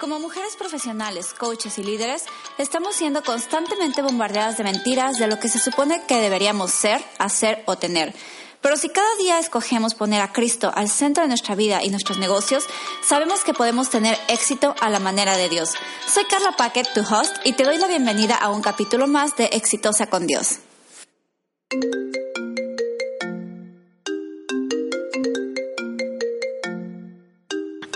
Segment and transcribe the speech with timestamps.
[0.00, 2.24] Como mujeres profesionales, coaches y líderes,
[2.56, 7.62] estamos siendo constantemente bombardeadas de mentiras de lo que se supone que deberíamos ser, hacer
[7.66, 8.14] o tener.
[8.62, 12.16] Pero si cada día escogemos poner a Cristo al centro de nuestra vida y nuestros
[12.16, 12.64] negocios,
[13.06, 15.74] sabemos que podemos tener éxito a la manera de Dios.
[16.10, 19.50] Soy Carla Paquet, tu host, y te doy la bienvenida a un capítulo más de
[19.52, 20.60] Exitosa con Dios.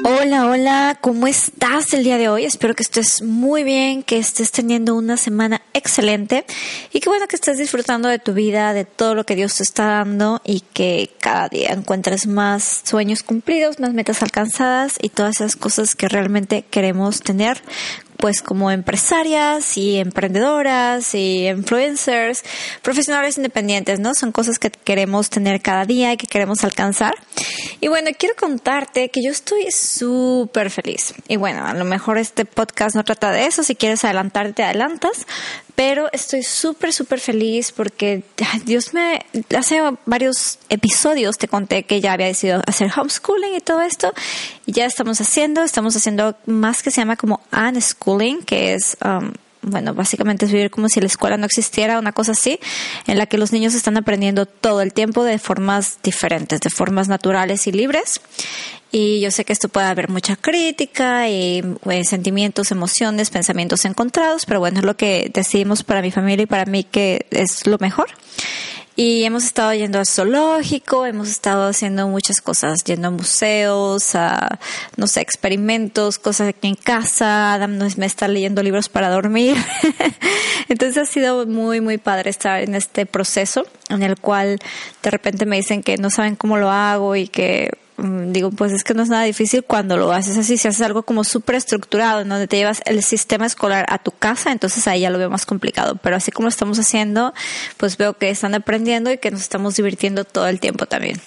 [0.07, 2.45] Hola, hola, ¿cómo estás el día de hoy?
[2.45, 6.45] Espero que estés muy bien, que estés teniendo una semana excelente
[6.92, 9.62] y que bueno que estés disfrutando de tu vida, de todo lo que Dios te
[9.62, 15.37] está dando y que cada día encuentres más sueños cumplidos, más metas alcanzadas y todas
[15.37, 17.62] esas cosas que realmente queremos tener
[18.17, 22.43] pues como empresarias y emprendedoras y influencers,
[22.83, 24.15] profesionales independientes, ¿no?
[24.15, 27.15] Son cosas que queremos tener cada día y que queremos alcanzar.
[27.81, 31.15] Y bueno, quiero contarte que yo estoy súper feliz.
[31.29, 34.62] Y bueno, a lo mejor este podcast no trata de eso, si quieres adelantarte, te
[34.62, 35.27] adelantas,
[35.75, 38.22] pero estoy súper, súper feliz porque
[38.64, 39.25] Dios me,
[39.56, 44.12] hace varios episodios te conté que ya había decidido hacer homeschooling y todo esto,
[44.66, 49.33] y ya estamos haciendo, estamos haciendo más que se llama como unschooling, que es, um,
[49.67, 52.59] bueno, básicamente es vivir como si la escuela no existiera, una cosa así,
[53.07, 57.09] en la que los niños están aprendiendo todo el tiempo de formas diferentes, de formas
[57.09, 58.21] naturales y libres.
[58.93, 64.47] Y yo sé que esto puede haber mucha crítica y eh, sentimientos, emociones, pensamientos encontrados,
[64.47, 67.78] pero bueno, es lo que decidimos para mi familia y para mí que es lo
[67.78, 68.06] mejor.
[68.97, 74.60] Y hemos estado yendo al zoológico, hemos estado haciendo muchas cosas, yendo a museos, a,
[74.97, 79.56] no sé, experimentos, cosas aquí en casa, Adam me está leyendo libros para dormir.
[80.69, 84.60] Entonces ha sido muy, muy padre estar en este proceso en el cual
[85.03, 88.82] de repente me dicen que no saben cómo lo hago y que digo, pues es
[88.82, 92.22] que no es nada difícil cuando lo haces así, si haces algo como súper estructurado,
[92.22, 95.31] en donde te llevas el sistema escolar a tu casa, entonces ahí ya lo veo
[95.31, 97.34] más complicado, pero así como lo estamos haciendo,
[97.77, 101.21] pues veo que están aprendiendo y que nos estamos divirtiendo todo el tiempo también.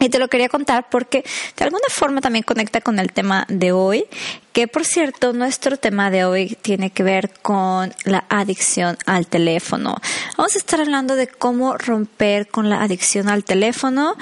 [0.00, 1.24] Y te lo quería contar porque
[1.56, 4.06] de alguna forma también conecta con el tema de hoy,
[4.54, 9.96] que por cierto, nuestro tema de hoy tiene que ver con la adicción al teléfono.
[10.38, 14.14] Vamos a estar hablando de cómo romper con la adicción al teléfono.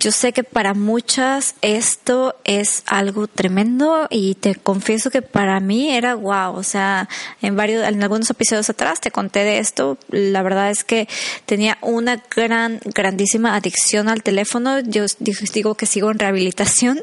[0.00, 5.94] Yo sé que para muchas esto es algo tremendo y te confieso que para mí
[5.94, 6.56] era wow.
[6.56, 7.08] O sea,
[7.40, 9.98] en varios, en algunos episodios atrás te conté de esto.
[10.08, 11.08] La verdad es que
[11.44, 14.80] tenía una gran, grandísima adicción al teléfono.
[14.80, 15.04] Yo
[15.52, 17.00] digo que sigo en rehabilitación,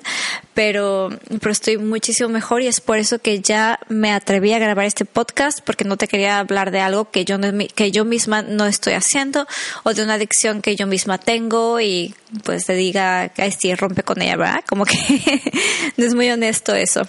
[0.53, 4.85] pero, pero estoy muchísimo mejor y es por eso que ya me atreví a grabar
[4.85, 7.37] este podcast porque no te quería hablar de algo que yo,
[7.75, 9.45] que yo misma no estoy haciendo
[9.83, 14.01] o de una adicción que yo misma tengo y pues te diga, que sí, rompe
[14.01, 14.63] con ella, ¿verdad?
[14.67, 14.97] Como que
[15.97, 17.07] no es muy honesto eso.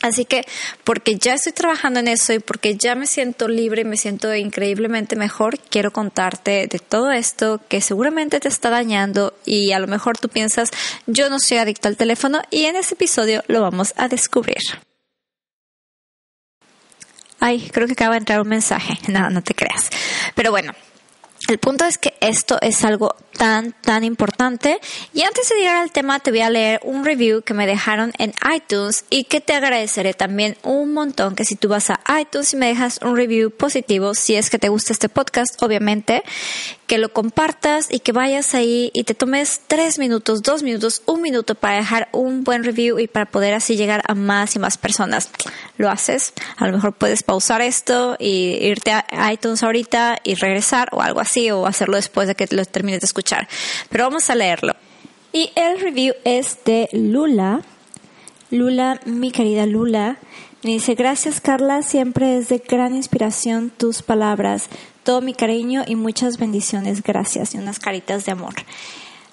[0.00, 0.44] Así que
[0.84, 4.32] porque ya estoy trabajando en eso y porque ya me siento libre y me siento
[4.34, 9.88] increíblemente mejor, quiero contarte de todo esto que seguramente te está dañando y a lo
[9.88, 10.70] mejor tú piensas,
[11.06, 14.62] yo no soy adicto al teléfono y en este episodio lo vamos a descubrir.
[17.40, 18.98] Ay, creo que acaba de entrar un mensaje.
[19.08, 19.88] No, no te creas.
[20.34, 20.74] Pero bueno,
[21.48, 24.80] el punto es que esto es algo tan, tan importante.
[25.14, 28.12] Y antes de llegar al tema, te voy a leer un review que me dejaron
[28.18, 32.52] en iTunes y que te agradeceré también un montón que si tú vas a iTunes
[32.52, 36.22] y me dejas un review positivo, si es que te gusta este podcast, obviamente,
[36.86, 41.22] que lo compartas y que vayas ahí y te tomes tres minutos, dos minutos, un
[41.22, 44.76] minuto para dejar un buen review y para poder así llegar a más y más
[44.76, 45.30] personas.
[45.76, 50.88] Lo haces, a lo mejor puedes pausar esto y irte a iTunes ahorita y regresar
[50.92, 53.48] o algo así o hacerlo después de que lo termines de escuchar.
[53.88, 54.74] Pero vamos a leerlo.
[55.32, 57.62] Y el review es de Lula.
[58.50, 60.18] Lula, mi querida Lula,
[60.62, 64.70] me dice, gracias Carla, siempre es de gran inspiración tus palabras
[65.08, 67.02] todo mi cariño y muchas bendiciones.
[67.02, 68.52] Gracias y unas caritas de amor.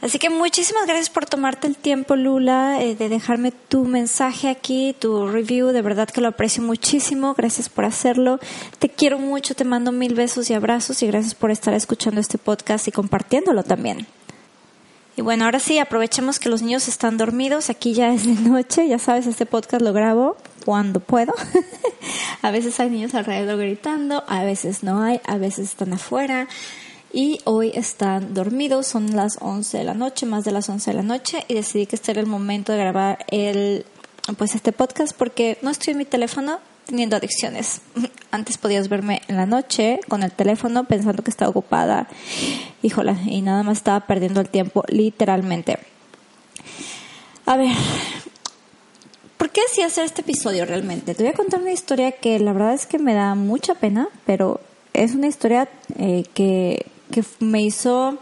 [0.05, 4.95] Así que muchísimas gracias por tomarte el tiempo, Lula, eh, de dejarme tu mensaje aquí,
[4.99, 5.69] tu review.
[5.69, 7.33] De verdad que lo aprecio muchísimo.
[7.33, 8.39] Gracias por hacerlo.
[8.77, 12.37] Te quiero mucho, te mando mil besos y abrazos y gracias por estar escuchando este
[12.37, 14.05] podcast y compartiéndolo también.
[15.17, 17.71] Y bueno, ahora sí, aprovechemos que los niños están dormidos.
[17.71, 21.33] Aquí ya es de noche, ya sabes, este podcast lo grabo cuando puedo.
[22.43, 26.47] a veces hay niños alrededor gritando, a veces no hay, a veces están afuera.
[27.17, 30.97] Y hoy están dormidos, son las 11 de la noche, más de las 11 de
[30.97, 33.85] la noche, y decidí que este era el momento de grabar el,
[34.38, 37.79] pues este podcast porque no estoy en mi teléfono teniendo adicciones.
[38.31, 42.09] Antes podías verme en la noche con el teléfono pensando que estaba ocupada.
[42.81, 45.79] Híjola, y nada más estaba perdiendo el tiempo, literalmente.
[47.45, 47.71] A ver,
[49.38, 51.15] ¿por qué así hacer este episodio realmente?
[51.15, 54.09] Te voy a contar una historia que la verdad es que me da mucha pena,
[54.25, 54.59] pero
[54.91, 58.19] es una historia eh, que, que me hizo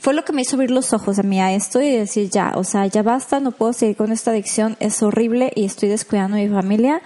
[0.00, 2.54] fue lo que me hizo abrir los ojos a mí a esto y decir ya,
[2.56, 6.38] o sea, ya basta, no puedo seguir con esta adicción, es horrible y estoy descuidando
[6.38, 7.02] a mi familia.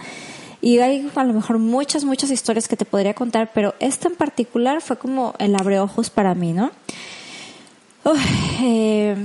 [0.60, 4.14] Y hay a lo mejor muchas, muchas historias que te podría contar, pero esta en
[4.14, 6.70] particular fue como el abre ojos para mí, ¿no?
[8.62, 9.16] eh,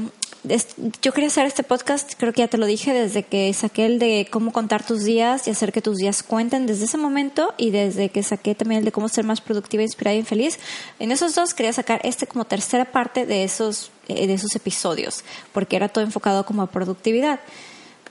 [1.01, 3.99] yo quería hacer este podcast, creo que ya te lo dije, desde que saqué el
[3.99, 7.71] de cómo contar tus días y hacer que tus días cuenten desde ese momento y
[7.71, 10.57] desde que saqué también el de cómo ser más productiva, inspirada y feliz.
[10.99, 15.25] En esos dos quería sacar este como tercera parte de esos, eh, de esos episodios,
[15.51, 17.41] porque era todo enfocado como a productividad.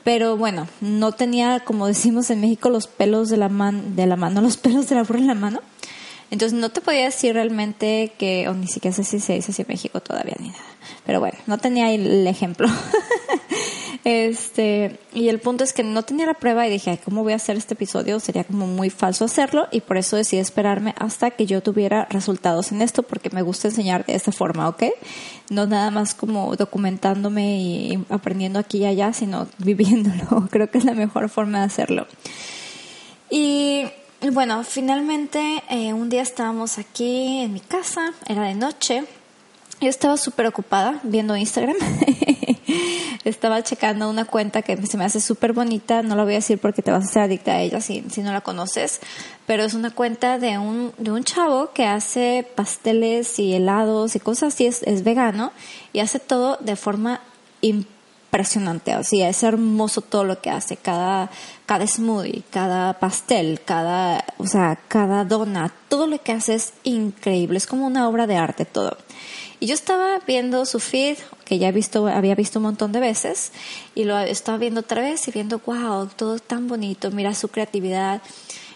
[0.04, 4.16] Pero bueno, no tenía, como decimos en México, los pelos de la, man, de la
[4.16, 5.60] mano, los pelos de la burra en la mano.
[6.30, 9.62] Entonces no te podía decir realmente que, o ni siquiera sé si se dice así
[9.62, 10.77] en México todavía ni nada.
[11.08, 12.68] Pero bueno, no tenía el ejemplo.
[14.04, 17.36] este, y el punto es que no tenía la prueba y dije, ¿cómo voy a
[17.36, 18.20] hacer este episodio?
[18.20, 22.72] Sería como muy falso hacerlo y por eso decidí esperarme hasta que yo tuviera resultados
[22.72, 24.82] en esto porque me gusta enseñar de esta forma, ¿ok?
[25.48, 30.46] No nada más como documentándome y aprendiendo aquí y allá, sino viviéndolo.
[30.50, 32.06] Creo que es la mejor forma de hacerlo.
[33.30, 33.86] Y
[34.30, 39.04] bueno, finalmente eh, un día estábamos aquí en mi casa, era de noche,
[39.80, 41.76] yo estaba súper ocupada viendo Instagram.
[43.24, 46.02] estaba checando una cuenta que se me hace súper bonita.
[46.02, 48.22] No la voy a decir porque te vas a hacer adicta a ella si, si
[48.22, 49.00] no la conoces.
[49.46, 54.20] Pero es una cuenta de un, de un chavo que hace pasteles y helados y
[54.20, 54.66] cosas así.
[54.66, 55.52] Es, es vegano
[55.92, 57.20] y hace todo de forma
[57.60, 58.96] impresionante.
[58.96, 60.76] O sea, es hermoso todo lo que hace.
[60.76, 61.30] Cada,
[61.66, 65.72] cada smoothie, cada pastel, cada, o sea, cada dona.
[65.88, 67.58] Todo lo que hace es increíble.
[67.58, 68.96] Es como una obra de arte todo.
[69.60, 73.52] Y yo estaba viendo su feed, que ya visto, había visto un montón de veces,
[73.94, 78.22] y lo estaba viendo otra vez y viendo, wow, todo tan bonito, mira su creatividad.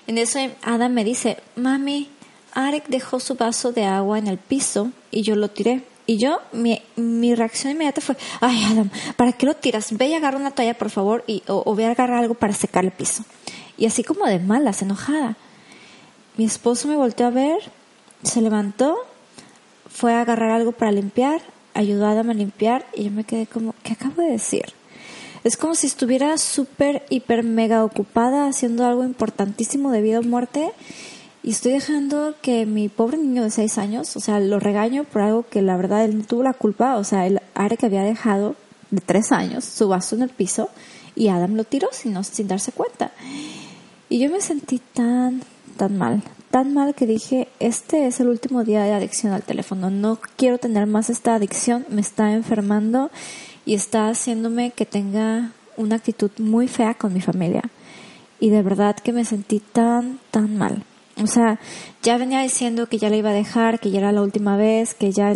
[0.09, 2.11] En eso Adam me dice, mami,
[2.53, 5.85] Arek dejó su vaso de agua en el piso y yo lo tiré.
[6.05, 9.97] Y yo, mi, reacción inmediata fue, ay Adam, ¿para qué lo tiras?
[9.97, 12.53] Ve y agarra una toalla, por favor, y, o, o ve a agarrar algo para
[12.53, 13.25] secar el piso.
[13.79, 15.37] Y así como de malas, enojada.
[16.37, 17.61] Mi esposo me volteó a ver,
[18.25, 18.99] se levantó
[19.93, 21.43] fue a agarrar algo para limpiar,
[21.75, 24.65] ayudó a Adam a limpiar y yo me quedé como, ¿qué acabo de decir?
[25.45, 30.73] Es como si estuviera súper, hiper, mega ocupada haciendo algo importantísimo de vida o muerte
[31.43, 35.23] y estoy dejando que mi pobre niño de seis años, o sea, lo regaño por
[35.23, 38.03] algo que la verdad él no tuvo la culpa, o sea, el Are que había
[38.03, 38.55] dejado
[38.91, 40.71] de tres años su vaso en el piso
[41.17, 43.11] y Adam lo tiró sin, sin darse cuenta.
[44.09, 45.43] Y yo me sentí tan,
[45.77, 46.23] tan mal,
[46.53, 50.59] tan mal que dije, este es el último día de adicción al teléfono, no quiero
[50.59, 53.11] tener más esta adicción, me está enfermando
[53.65, 57.63] y está haciéndome que tenga una actitud muy fea con mi familia.
[58.39, 60.85] Y de verdad que me sentí tan, tan mal.
[61.23, 61.59] O sea,
[62.03, 64.93] ya venía diciendo que ya le iba a dejar, que ya era la última vez,
[64.93, 65.33] que ya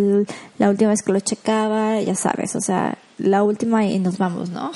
[0.58, 4.50] la última vez que lo checaba, ya sabes, o sea, la última y nos vamos,
[4.50, 4.70] ¿no?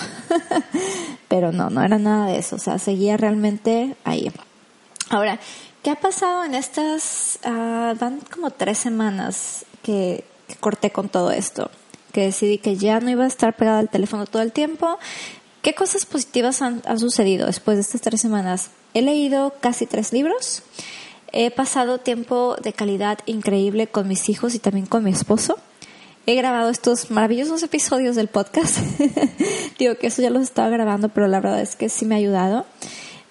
[1.29, 4.33] Pero no, no era nada de eso, o sea, seguía realmente ahí.
[5.11, 5.39] Ahora,
[5.83, 10.25] ¿Qué ha pasado en estas, uh, van como tres semanas que,
[10.61, 11.71] corté con todo esto?
[12.13, 14.99] Que decidí que ya no iba a estar pegada al teléfono todo el tiempo.
[15.63, 18.71] ¿Qué cosas positivas han, han sucedido después de estas tres semanas?
[18.93, 20.65] He leído casi tres libros.
[21.33, 25.57] He pasado tiempo de calidad increíble con mis hijos y también con mi esposo.
[26.27, 28.79] He grabado estos maravillosos episodios del podcast.
[29.79, 32.19] Digo que eso ya los estaba grabando, pero la verdad es que sí me ha
[32.19, 32.67] ayudado.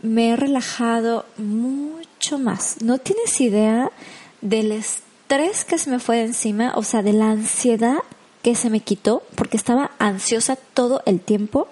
[0.02, 1.99] Me he relajado mucho
[2.38, 2.82] más.
[2.82, 3.92] No tienes idea
[4.42, 7.98] del estrés que se me fue de encima, o sea, de la ansiedad
[8.42, 11.68] que se me quitó, porque estaba ansiosa todo el tiempo.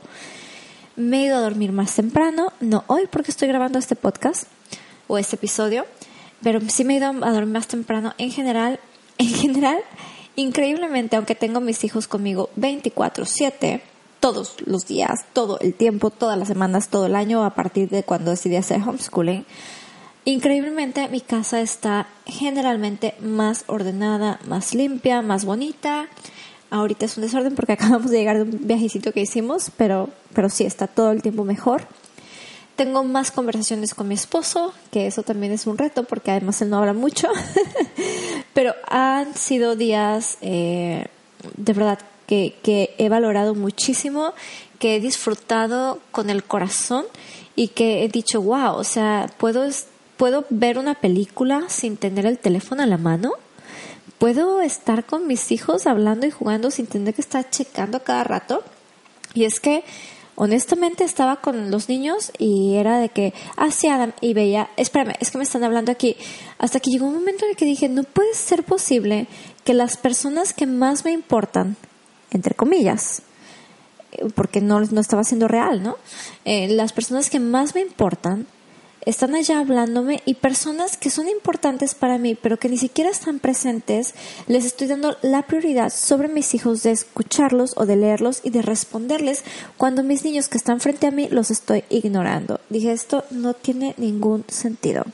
[0.96, 4.46] Me he ido a dormir más temprano, no hoy porque estoy grabando este podcast
[5.08, 5.86] o este episodio,
[6.42, 8.14] pero sí me he ido a dormir más temprano.
[8.18, 8.80] En general,
[9.18, 9.78] en general,
[10.36, 13.82] increíblemente, aunque tengo mis hijos conmigo 24/7,
[14.20, 18.04] todos los días, todo el tiempo, todas las semanas, todo el año, a partir de
[18.04, 19.46] cuando decidí hacer homeschooling,
[20.28, 26.10] Increíblemente mi casa está generalmente más ordenada, más limpia, más bonita.
[26.70, 30.50] Ahorita es un desorden porque acabamos de llegar de un viajecito que hicimos, pero, pero
[30.50, 31.88] sí está todo el tiempo mejor.
[32.76, 36.72] tengo más conversaciones con mi esposo, que eso también es un reto porque además él
[36.72, 37.30] no habla mucho,
[38.54, 41.06] pero han sido días eh,
[41.56, 44.34] de verdad que, que he valorado muchísimo,
[44.78, 47.06] que he disfrutado con el corazón
[47.56, 49.64] y que he dicho, wow, o sea, puedo,
[50.18, 53.32] puedo ver una película sin tener el teléfono en la mano.
[54.18, 58.64] Puedo estar con mis hijos hablando y jugando sin tener que estar checando cada rato.
[59.34, 59.84] Y es que
[60.36, 65.16] honestamente estaba con los niños y era de que, ah, sí, Adam, y veía, espérame,
[65.20, 66.16] es que me están hablando aquí.
[66.58, 69.28] Hasta que llegó un momento en el que dije, no puede ser posible
[69.64, 71.76] que las personas que más me importan,
[72.32, 73.22] entre comillas,
[74.34, 75.98] porque no, no estaba siendo real, ¿no?
[76.46, 78.48] Eh, las personas que más me importan
[79.08, 83.40] están allá hablándome y personas que son importantes para mí, pero que ni siquiera están
[83.40, 84.14] presentes,
[84.48, 88.62] les estoy dando la prioridad sobre mis hijos de escucharlos o de leerlos y de
[88.62, 89.46] responderles
[89.78, 92.60] cuando mis niños que están frente a mí los estoy ignorando.
[92.70, 95.06] Dije, esto no tiene ningún sentido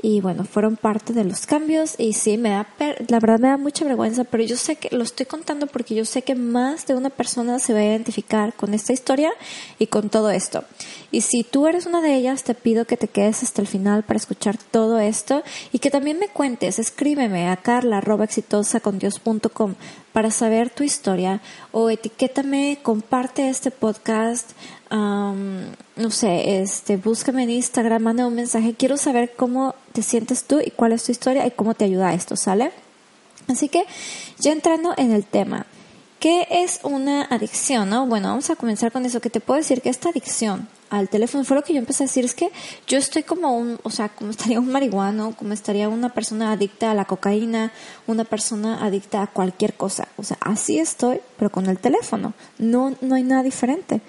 [0.00, 2.66] y bueno, fueron parte de los cambios y sí, me da,
[3.08, 6.04] la verdad me da mucha vergüenza, pero yo sé que lo estoy contando porque yo
[6.04, 9.32] sé que más de una persona se va a identificar con esta historia
[9.78, 10.64] y con todo esto.
[11.10, 14.04] Y si tú eres una de ellas, te pido que te quedes hasta el final
[14.04, 18.00] para escuchar todo esto y que también me cuentes, escríbeme a carla
[20.12, 21.40] para saber tu historia
[21.72, 24.52] o etiquétame, comparte este podcast,
[24.90, 28.74] no sé, este, búscame en Instagram, manda un mensaje.
[28.74, 32.14] Quiero saber cómo te sientes tú y cuál es tu historia y cómo te ayuda
[32.14, 32.72] esto, ¿sale?
[33.48, 33.84] Así que
[34.38, 35.66] ya entrando en el tema,
[36.20, 37.88] ¿qué es una adicción?
[37.88, 38.06] No?
[38.06, 41.44] Bueno, vamos a comenzar con eso, que te puedo decir que esta adicción al teléfono
[41.44, 42.50] fue lo que yo empecé a decir, es que
[42.86, 46.90] yo estoy como un, o sea, como estaría un marihuano, como estaría una persona adicta
[46.90, 47.72] a la cocaína,
[48.06, 52.96] una persona adicta a cualquier cosa, o sea, así estoy, pero con el teléfono, no,
[53.00, 54.00] no hay nada diferente.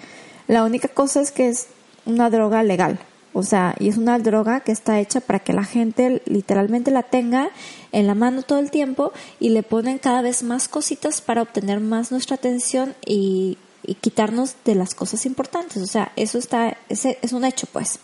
[0.50, 1.68] La única cosa es que es
[2.06, 2.98] una droga legal.
[3.32, 7.04] O sea, y es una droga que está hecha para que la gente literalmente la
[7.04, 7.50] tenga
[7.92, 11.78] en la mano todo el tiempo y le ponen cada vez más cositas para obtener
[11.78, 13.58] más nuestra atención y,
[14.00, 15.76] quitarnos de las cosas importantes.
[15.76, 18.00] O sea, eso está, es, es un hecho, pues.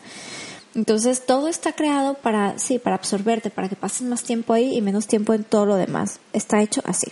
[0.76, 4.83] Entonces, todo está creado para, sí, para absorberte, para que pases más tiempo ahí y
[4.83, 6.21] menos tiempo en todo lo demás.
[6.33, 7.11] Está hecho así.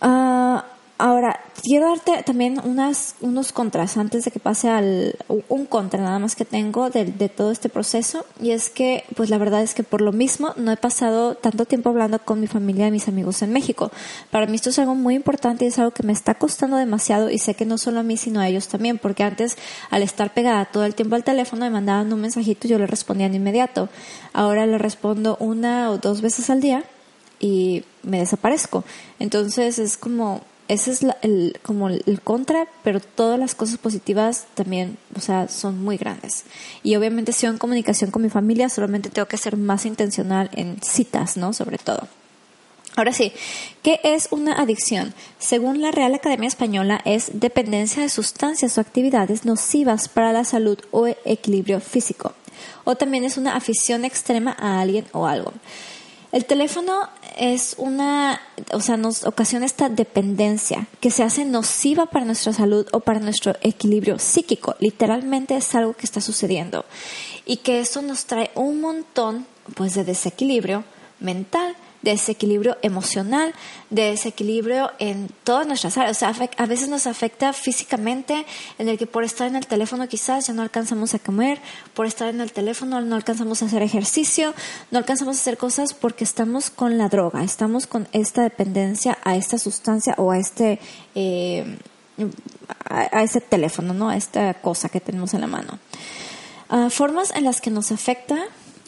[0.00, 0.64] Ah...
[1.00, 5.14] Ahora, quiero darte también unas, unos contras antes de que pase al,
[5.48, 8.26] un contra nada más que tengo de, de, todo este proceso.
[8.42, 11.66] Y es que, pues la verdad es que por lo mismo no he pasado tanto
[11.66, 13.92] tiempo hablando con mi familia y mis amigos en México.
[14.32, 17.30] Para mí esto es algo muy importante y es algo que me está costando demasiado
[17.30, 19.56] y sé que no solo a mí sino a ellos también, porque antes
[19.90, 22.88] al estar pegada todo el tiempo al teléfono me mandaban un mensajito y yo le
[22.88, 23.88] respondía de inmediato.
[24.32, 26.82] Ahora le respondo una o dos veces al día
[27.38, 28.82] y me desaparezco.
[29.20, 34.98] Entonces es como ese es el, como el contra, pero todas las cosas positivas también,
[35.16, 36.44] o sea, son muy grandes.
[36.82, 40.50] Y obviamente si yo en comunicación con mi familia, solamente tengo que ser más intencional
[40.52, 41.52] en citas, ¿no?
[41.52, 42.06] Sobre todo.
[42.96, 43.32] Ahora sí,
[43.82, 45.14] ¿qué es una adicción?
[45.38, 50.78] Según la Real Academia Española, es dependencia de sustancias o actividades nocivas para la salud
[50.90, 52.34] o equilibrio físico.
[52.82, 55.52] O también es una afición extrema a alguien o algo.
[56.30, 57.08] El teléfono
[57.38, 58.40] es una,
[58.72, 63.18] o sea, nos ocasiona esta dependencia que se hace nociva para nuestra salud o para
[63.18, 64.76] nuestro equilibrio psíquico.
[64.78, 66.84] Literalmente es algo que está sucediendo
[67.46, 70.84] y que eso nos trae un montón, pues, de desequilibrio
[71.18, 73.54] mental desequilibrio emocional,
[73.90, 76.16] desequilibrio en todas nuestras áreas.
[76.16, 78.46] O sea, a veces nos afecta físicamente,
[78.78, 81.58] en el que por estar en el teléfono quizás ya no alcanzamos a comer,
[81.94, 84.54] por estar en el teléfono no alcanzamos a hacer ejercicio,
[84.90, 89.36] no alcanzamos a hacer cosas porque estamos con la droga, estamos con esta dependencia a
[89.36, 90.78] esta sustancia o a este...
[91.14, 91.78] Eh,
[92.84, 94.08] a, ese teléfono, ¿no?
[94.08, 95.78] A esta cosa que tenemos en la mano.
[96.68, 98.44] Ah, formas en las que nos afecta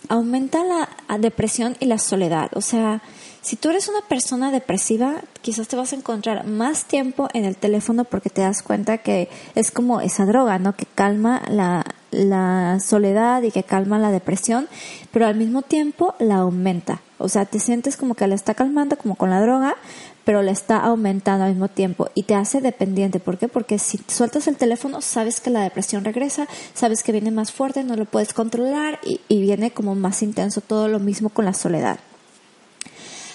[0.08, 2.50] aumenta la depresión y la soledad.
[2.54, 3.02] O sea,
[3.42, 7.56] si tú eres una persona depresiva, quizás te vas a encontrar más tiempo en el
[7.56, 10.76] teléfono porque te das cuenta que es como esa droga, ¿no?
[10.76, 14.68] Que calma la, la soledad y que calma la depresión,
[15.10, 17.00] pero al mismo tiempo la aumenta.
[17.16, 19.76] O sea, te sientes como que la está calmando, como con la droga,
[20.24, 23.20] pero le está aumentando al mismo tiempo y te hace dependiente.
[23.20, 23.48] ¿Por qué?
[23.48, 27.84] Porque si sueltas el teléfono, sabes que la depresión regresa, sabes que viene más fuerte,
[27.84, 31.54] no lo puedes controlar y, y viene como más intenso todo lo mismo con la
[31.54, 31.98] soledad.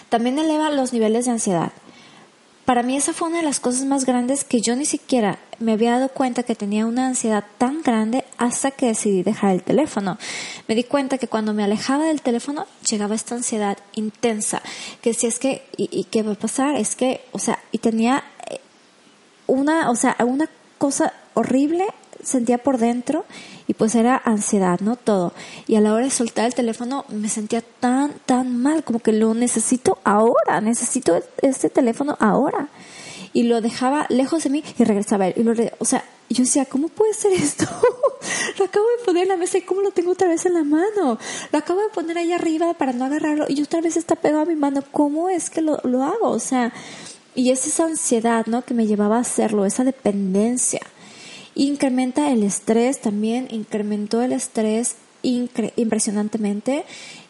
[0.09, 1.71] También eleva los niveles de ansiedad
[2.65, 5.73] para mí esa fue una de las cosas más grandes que yo ni siquiera me
[5.73, 10.17] había dado cuenta que tenía una ansiedad tan grande hasta que decidí dejar el teléfono.
[10.67, 14.61] Me di cuenta que cuando me alejaba del teléfono llegaba esta ansiedad intensa,
[15.01, 18.23] que si es que, y, qué va a pasar, es que, o sea, y tenía
[18.49, 18.59] eh,
[19.47, 21.85] una, o sea, una cosa horrible
[22.23, 23.25] sentía por dentro
[23.67, 24.95] y pues era ansiedad, ¿no?
[24.95, 25.33] Todo.
[25.67, 29.11] Y a la hora de soltar el teléfono me sentía tan, tan mal, como que
[29.11, 32.69] lo necesito ahora, necesito este teléfono ahora.
[33.33, 35.33] Y lo dejaba lejos de mí y regresaba a él.
[35.37, 37.65] Y lo, o sea, yo decía, ¿cómo puede ser esto?
[38.59, 40.63] lo acabo de poner en la mesa y ¿cómo lo tengo otra vez en la
[40.63, 41.19] mano?
[41.51, 44.45] Lo acabo de poner ahí arriba para no agarrarlo y otra vez está pegado a
[44.45, 44.83] mi mano.
[44.91, 46.29] ¿Cómo es que lo, lo hago?
[46.29, 46.71] O sea,
[47.35, 48.63] y es esa ansiedad, ¿no?
[48.63, 50.81] Que me llevaba a hacerlo, esa dependencia.
[51.55, 56.83] Incrementa el estrés también, incrementó el estrés impresionantemente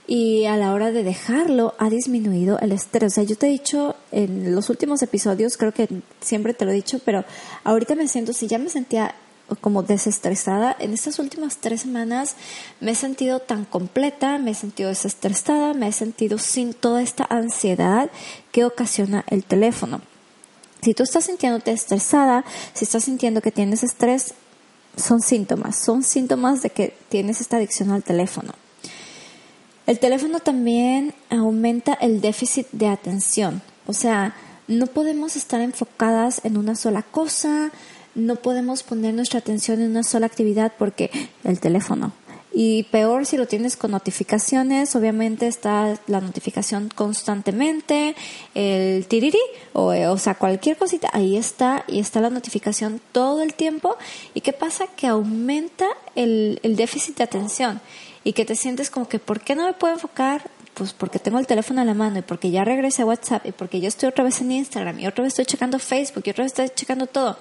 [0.08, 3.14] y a la hora de dejarlo ha disminuido el estrés.
[3.14, 5.88] O sea, yo te he dicho en los últimos episodios, creo que
[6.22, 7.24] siempre te lo he dicho, pero
[7.64, 9.16] ahorita me siento, si ya me sentía
[9.62, 12.36] como desestresada, en estas últimas tres semanas
[12.80, 17.28] me he sentido tan completa, me he sentido desestresada, me he sentido sin toda esta
[17.30, 18.10] ansiedad
[18.52, 20.02] que ocasiona el teléfono.
[20.86, 24.36] Si tú estás sintiéndote estresada, si estás sintiendo que tienes estrés,
[24.96, 28.54] son síntomas, son síntomas de que tienes esta adicción al teléfono.
[29.88, 34.36] El teléfono también aumenta el déficit de atención, o sea,
[34.68, 37.72] no podemos estar enfocadas en una sola cosa,
[38.14, 41.10] no podemos poner nuestra atención en una sola actividad porque
[41.44, 42.14] el teléfono.
[42.58, 48.16] Y peor si lo tienes con notificaciones, obviamente está la notificación constantemente,
[48.54, 49.42] el tiriri,
[49.74, 53.98] o, o sea, cualquier cosita, ahí está, y está la notificación todo el tiempo.
[54.34, 54.88] ¿Y qué pasa?
[54.96, 55.86] Que aumenta
[56.16, 57.82] el, el déficit de atención
[58.24, 60.50] y que te sientes como que, ¿por qué no me puedo enfocar?
[60.76, 63.52] Pues porque tengo el teléfono en la mano y porque ya regresé a WhatsApp y
[63.52, 66.46] porque yo estoy otra vez en Instagram y otra vez estoy checando Facebook y otra
[66.46, 67.38] vez estoy checando todo.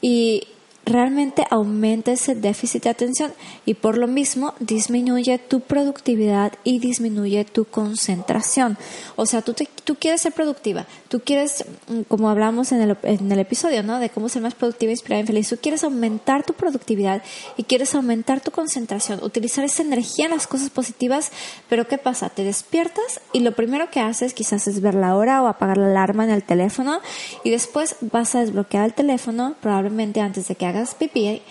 [0.00, 0.42] Y
[0.84, 3.32] realmente aumenta ese déficit de atención
[3.64, 8.76] y por lo mismo disminuye tu productividad y disminuye tu concentración.
[9.16, 13.32] O sea, tú, tú quieres ser productiva, tú quieres, mm, como hablamos en el, en
[13.32, 13.98] el episodio, ¿no?
[13.98, 17.22] De cómo ser más productiva, inspirada y feliz, tú quieres aumentar tu productividad
[17.56, 21.30] y quieres aumentar tu concentración, utilizar esa energía en las cosas positivas,
[21.68, 22.28] pero ¿qué pasa?
[22.28, 25.86] Te despiertas y lo primero que haces quizás es ver la hora o apagar la
[25.86, 27.00] alarma en el teléfono
[27.42, 31.42] y después vas a desbloquear el teléfono probablemente antes de que hagas pipí,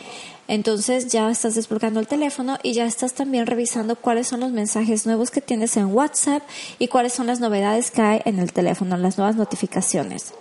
[0.48, 5.06] entonces ya estás desbloqueando el teléfono y ya estás también revisando cuáles son los mensajes
[5.06, 6.44] nuevos que tienes en WhatsApp
[6.80, 10.34] y cuáles son las novedades que hay en el teléfono, las nuevas notificaciones.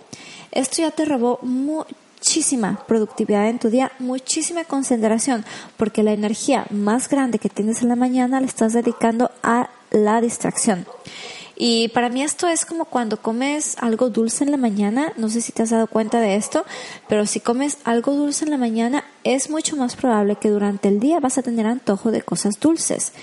[0.51, 5.45] Esto ya te robó muchísima productividad en tu día, muchísima concentración,
[5.77, 10.19] porque la energía más grande que tienes en la mañana la estás dedicando a la
[10.19, 10.85] distracción.
[11.55, 15.41] Y para mí esto es como cuando comes algo dulce en la mañana, no sé
[15.41, 16.65] si te has dado cuenta de esto,
[17.07, 20.99] pero si comes algo dulce en la mañana es mucho más probable que durante el
[20.99, 23.13] día vas a tener antojo de cosas dulces.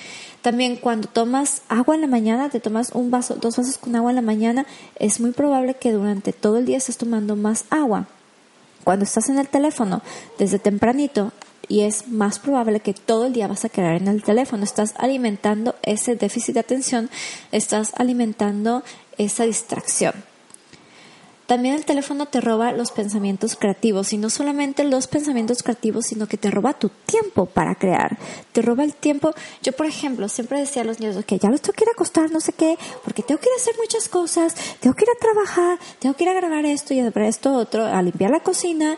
[0.42, 4.10] También cuando tomas agua en la mañana, te tomas un vaso, dos vasos con agua
[4.10, 4.64] en la mañana,
[4.96, 8.06] es muy probable que durante todo el día estés tomando más agua.
[8.84, 10.00] Cuando estás en el teléfono
[10.38, 11.32] desde tempranito,
[11.70, 14.64] y es más probable que todo el día vas a quedar en el teléfono.
[14.64, 17.08] Estás alimentando ese déficit de atención,
[17.52, 18.82] estás alimentando
[19.16, 20.14] esa distracción.
[21.50, 26.28] También el teléfono te roba los pensamientos creativos y no solamente los pensamientos creativos, sino
[26.28, 28.18] que te roba tu tiempo para crear.
[28.52, 29.34] Te roba el tiempo.
[29.60, 31.92] Yo, por ejemplo, siempre decía a los niños que ya los tengo que ir a
[31.94, 35.10] acostar, no sé qué, porque tengo que ir a hacer muchas cosas, tengo que ir
[35.10, 38.30] a trabajar, tengo que ir a grabar esto y a grabar esto otro, a limpiar
[38.30, 38.96] la cocina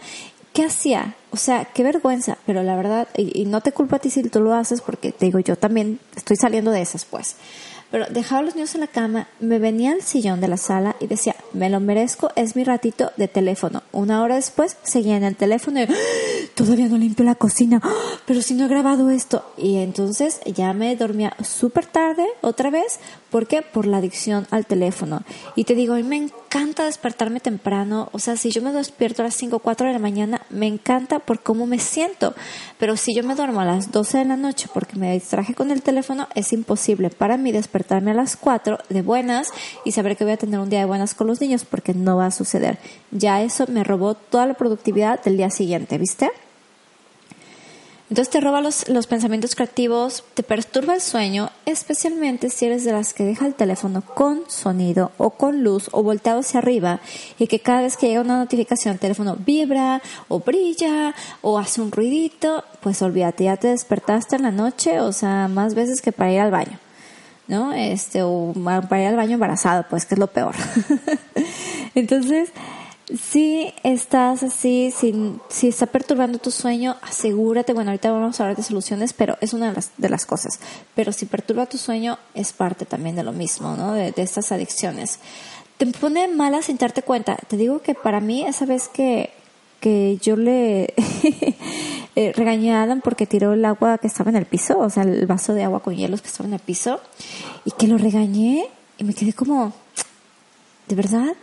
[0.53, 1.15] ¿qué hacía?
[1.31, 4.41] O sea, qué vergüenza, pero la verdad, y, no te culpo a ti si tú
[4.41, 7.37] lo haces, porque te digo, yo también estoy saliendo de esas, pues.
[7.91, 10.97] Pero dejaba a los niños en la cama, me venía al sillón de la sala
[10.99, 13.83] y decía, me lo merezco, es mi ratito de teléfono.
[13.93, 15.95] Una hora después seguía en el teléfono y ¡Ah!
[16.55, 17.93] todavía no limpio la cocina, ¡Ah!
[18.27, 19.45] pero si no he grabado esto.
[19.59, 22.99] Y entonces ya me dormía súper tarde otra vez,
[23.33, 23.63] ¿por qué?
[23.63, 25.23] Por la adicción al teléfono.
[25.57, 29.23] Y te digo, a mí me encanta despertarme temprano, o sea, si yo me despierto
[29.23, 32.35] a las 5 o 4 de la mañana, me encanta por cómo me siento.
[32.79, 35.73] Pero si yo me duermo a las 12 de la noche porque me distraje con
[35.73, 39.49] el teléfono, es imposible para mí despertar despertarme a las 4 de buenas
[39.83, 42.19] y saber que voy a tener un día de buenas con los niños porque no
[42.19, 42.79] va a suceder.
[43.11, 46.31] Ya eso me robó toda la productividad del día siguiente, ¿viste?
[48.13, 52.93] Entonces te roba los, los, pensamientos creativos, te perturba el sueño, especialmente si eres de
[52.93, 57.01] las que deja el teléfono con sonido o con luz o volteado hacia arriba
[57.39, 61.81] y que cada vez que llega una notificación el teléfono vibra o brilla o hace
[61.81, 66.13] un ruidito, pues olvídate, ya te despertaste en la noche, o sea, más veces que
[66.13, 66.79] para ir al baño.
[67.49, 67.73] ¿no?
[67.73, 68.53] Este, o
[68.91, 70.55] para ir al baño embarazada, pues, que es lo peor.
[71.95, 72.51] Entonces,
[73.09, 78.57] si estás así, si, si está perturbando tu sueño, asegúrate, bueno, ahorita vamos a hablar
[78.57, 80.61] de soluciones, pero es una de las, de las cosas.
[80.95, 83.93] Pero si perturba tu sueño, es parte también de lo mismo, ¿no?
[83.93, 85.19] De, de estas adicciones.
[85.79, 87.37] Te pone mala sin darte cuenta.
[87.49, 89.31] Te digo que para mí, esa vez que,
[89.81, 90.95] que yo le
[92.15, 95.03] eh, regañé a Adam porque tiró el agua que estaba en el piso, o sea,
[95.03, 97.01] el vaso de agua con hielos que estaba en el piso,
[97.65, 99.73] y que lo regañé y me quedé como,
[100.87, 101.35] ¿de verdad?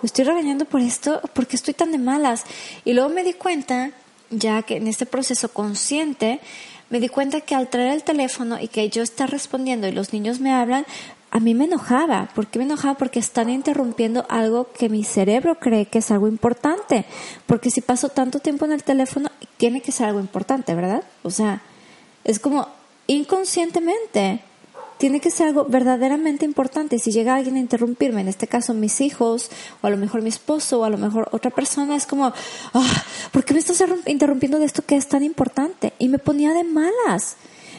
[0.00, 1.20] ¿Lo estoy regañando por esto?
[1.32, 2.44] ¿Por qué estoy tan de malas?
[2.84, 3.90] Y luego me di cuenta,
[4.30, 6.40] ya que en este proceso consciente,
[6.88, 10.12] me di cuenta que al traer el teléfono y que yo estar respondiendo y los
[10.12, 10.86] niños me hablan,
[11.30, 12.28] a mí me enojaba.
[12.34, 12.94] ¿Por qué me enojaba?
[12.94, 17.04] Porque están interrumpiendo algo que mi cerebro cree que es algo importante.
[17.46, 21.02] Porque si paso tanto tiempo en el teléfono, tiene que ser algo importante, ¿verdad?
[21.24, 21.60] O sea,
[22.24, 22.68] es como
[23.08, 24.42] inconscientemente
[24.98, 26.98] tiene que ser algo verdaderamente importante.
[26.98, 30.28] Si llega alguien a interrumpirme, en este caso mis hijos, o a lo mejor mi
[30.28, 32.26] esposo, o a lo mejor otra persona, es como,
[32.74, 35.92] ah, ¿por qué me estás interrumpiendo de esto que es tan importante?
[35.98, 37.36] Y me ponía de malas.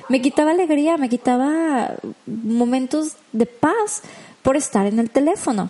[0.07, 1.93] Me quitaba alegría, me quitaba
[2.25, 4.01] momentos de paz
[4.41, 5.69] por estar en el teléfono.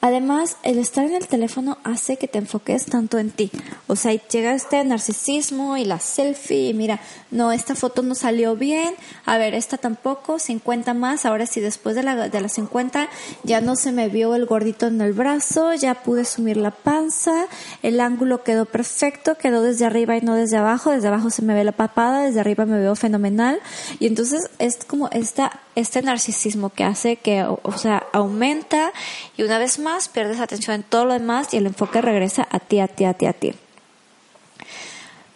[0.00, 3.50] Además, el estar en el teléfono hace que te enfoques tanto en ti.
[3.86, 8.56] O sea, llega este narcisismo y la selfie y mira, no, esta foto no salió
[8.56, 13.08] bien, a ver, esta tampoco, 50 más, ahora sí, después de la, de las 50
[13.42, 17.46] ya no se me vio el gordito en el brazo, ya pude sumir la panza,
[17.82, 21.54] el ángulo quedó perfecto, quedó desde arriba y no desde abajo, desde abajo se me
[21.54, 23.60] ve la papada, desde arriba me veo fenomenal.
[23.98, 28.92] Y entonces es como esta, este narcisismo que hace que, o sea, aumenta
[29.36, 32.58] y una vez más pierdes atención en todo lo demás y el enfoque regresa a
[32.58, 33.54] ti, a ti, a ti, a ti.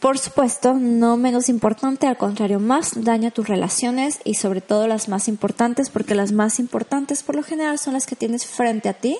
[0.00, 5.08] Por supuesto, no menos importante, al contrario, más daña tus relaciones y sobre todo las
[5.08, 8.94] más importantes, porque las más importantes por lo general son las que tienes frente a
[8.94, 9.18] ti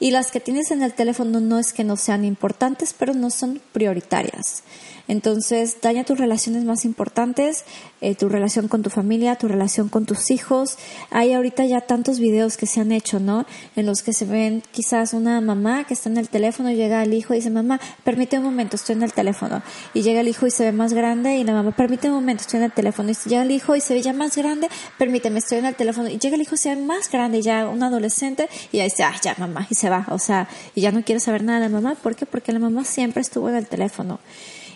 [0.00, 3.30] y las que tienes en el teléfono no es que no sean importantes, pero no
[3.30, 4.64] son prioritarias.
[5.08, 7.64] Entonces, daña tus relaciones más importantes,
[8.00, 10.78] eh, tu relación con tu familia, tu relación con tus hijos.
[11.10, 13.46] Hay ahorita ya tantos videos que se han hecho, ¿no?
[13.76, 17.14] En los que se ven quizás una mamá que está en el teléfono, llega el
[17.14, 19.62] hijo y dice, mamá, permite un momento, estoy en el teléfono.
[19.94, 22.42] Y llega el hijo y se ve más grande y la mamá, permite un momento,
[22.42, 23.10] estoy en el teléfono.
[23.10, 26.08] Y llega el hijo y se ve ya más grande, permíteme, estoy en el teléfono.
[26.08, 29.04] Y llega el hijo y se ve más grande, ya un adolescente, y ya dice,
[29.04, 30.06] ah, ya mamá, y se va.
[30.10, 31.94] O sea, y ya no quiere saber nada de la mamá.
[31.94, 32.26] ¿Por qué?
[32.26, 34.18] Porque la mamá siempre estuvo en el teléfono.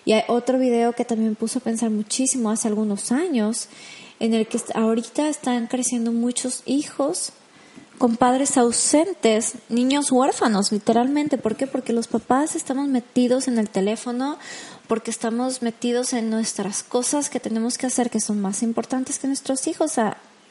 [0.04, 3.68] Y hay otro video que también puso a pensar muchísimo hace algunos años,
[4.18, 7.32] en el que ahorita están creciendo muchos hijos
[8.00, 11.36] con padres ausentes, niños huérfanos, literalmente.
[11.36, 11.66] ¿Por qué?
[11.66, 14.38] Porque los papás estamos metidos en el teléfono,
[14.88, 19.26] porque estamos metidos en nuestras cosas que tenemos que hacer que son más importantes que
[19.26, 19.98] nuestros hijos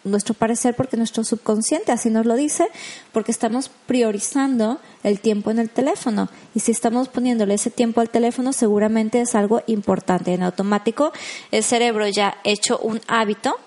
[0.04, 2.68] nuestro parecer porque nuestro subconsciente así nos lo dice,
[3.12, 6.30] porque estamos priorizando el tiempo en el teléfono.
[6.56, 10.34] Y si estamos poniéndole ese tiempo al teléfono, seguramente es algo importante.
[10.34, 11.12] En automático,
[11.52, 13.58] el cerebro ya ha hecho un hábito,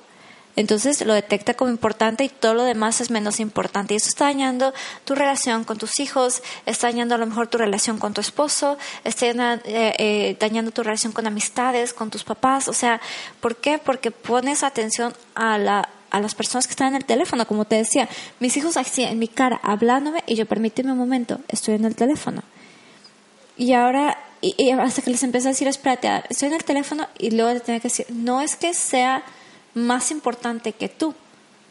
[0.55, 3.95] entonces lo detecta como importante y todo lo demás es menos importante.
[3.95, 7.59] Y eso está dañando tu relación con tus hijos, está dañando a lo mejor tu
[7.59, 12.69] relación con tu esposo, está eh, eh, dañando tu relación con amistades, con tus papás.
[12.69, 13.01] O sea,
[13.41, 13.79] ¿por qué?
[13.79, 17.77] Porque pones atención a la a las personas que están en el teléfono, como te
[17.77, 21.87] decía, mis hijos así en mi cara hablándome y yo permíteme un momento, estoy en
[21.87, 22.43] el teléfono.
[23.57, 27.31] Y ahora, y, hasta que les empecé a decir, espérate, estoy en el teléfono y
[27.31, 29.25] luego te tenía que decir, no es que sea
[29.75, 31.15] más importante que tú,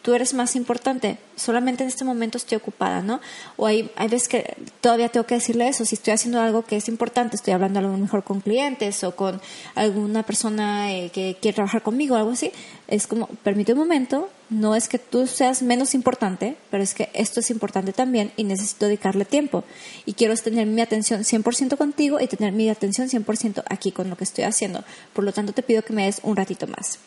[0.02, 3.22] tú eres más importante, solamente en este momento estoy ocupada, ¿no?
[3.58, 6.78] O hay, hay veces que todavía tengo que decirle eso, si estoy haciendo algo que
[6.78, 9.42] es importante, estoy hablando a lo mejor con clientes o con
[9.76, 12.52] alguna persona eh, que quiere trabajar conmigo o algo así,
[12.88, 17.10] es como, permite un momento, no es que tú seas menos importante, pero es que
[17.14, 19.64] esto es importante también y necesito dedicarle tiempo.
[20.06, 24.18] Y quiero tener mi atención 100% contigo y tener mi atención 100% aquí con lo
[24.18, 24.84] que estoy haciendo.
[25.14, 27.00] Por lo tanto, te pido que me des un ratito más.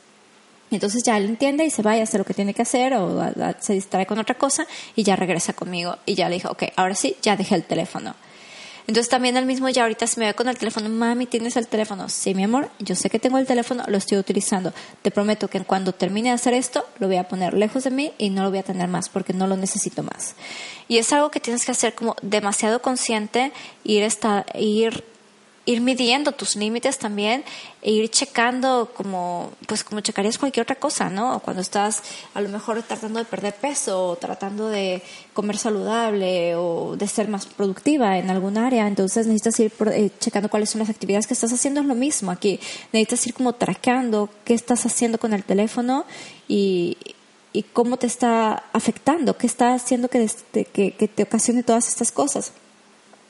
[0.70, 3.22] Entonces ya él entiende y se va y hace lo que tiene que hacer o
[3.61, 6.94] se distrae con otra cosa y ya regresa conmigo y ya le dijo, ok, ahora
[6.94, 8.14] sí, ya dejé el teléfono.
[8.87, 11.66] Entonces también él mismo ya ahorita se me ve con el teléfono, mami, ¿tienes el
[11.68, 12.11] teléfono?
[12.11, 14.74] Sí, mi amor, yo sé que tengo el teléfono, lo estoy utilizando.
[15.00, 18.12] Te prometo que cuando termine de hacer esto, lo voy a poner lejos de mí
[18.18, 20.35] y no lo voy a tener más porque no lo necesito más.
[20.87, 23.53] Y es algo que tienes que hacer como demasiado consciente,
[23.85, 25.03] ir, esta, ir
[25.66, 27.44] ir midiendo tus límites también
[27.81, 31.40] e ir checando como pues como checarías cualquier otra cosa, ¿no?
[31.40, 32.03] Cuando estás
[32.35, 37.29] a lo mejor tratando de perder peso o tratando de comer saludable o de ser
[37.29, 41.35] más productiva en algún área, entonces necesitas ir eh, checando cuáles son las actividades que
[41.35, 42.61] estás haciendo, es lo mismo aquí.
[42.92, 46.05] Necesitas ir como traqueando qué estás haciendo con el teléfono
[46.46, 46.98] y,
[47.53, 52.12] y cómo te está afectando, qué está haciendo que, que, que te ocasione todas estas
[52.12, 52.53] cosas.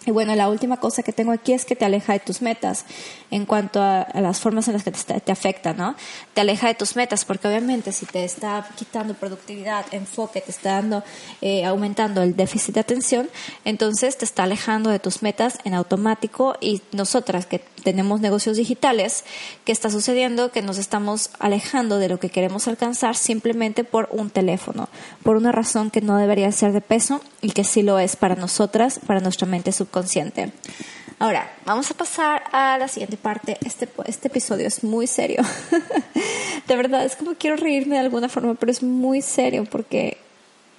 [0.07, 2.85] Y bueno, la última cosa que tengo aquí es que te aleja de tus metas
[3.31, 5.97] en cuanto a, las formas en las que te, afecta, ¿no?
[6.35, 10.75] Te aleja de tus metas porque obviamente si te está quitando productividad, enfoque, te está
[10.75, 11.03] dando,
[11.41, 13.31] eh, aumentando el déficit de atención,
[13.65, 19.25] entonces te está alejando de tus metas en automático y nosotras que tenemos negocios digitales,
[19.65, 20.53] ¿qué está sucediendo?
[20.53, 24.89] Que nos estamos alejando de lo que queremos alcanzar simplemente por un teléfono,
[25.23, 28.37] por una razón que no debería ser de peso y que sí lo es para
[28.37, 29.94] nosotras, para nuestra mente subconsciente.
[31.19, 33.57] Ahora, vamos a pasar a la siguiente parte.
[33.65, 35.43] Este, este episodio es muy serio.
[36.69, 40.19] de verdad, es como quiero reírme de alguna forma, pero es muy serio porque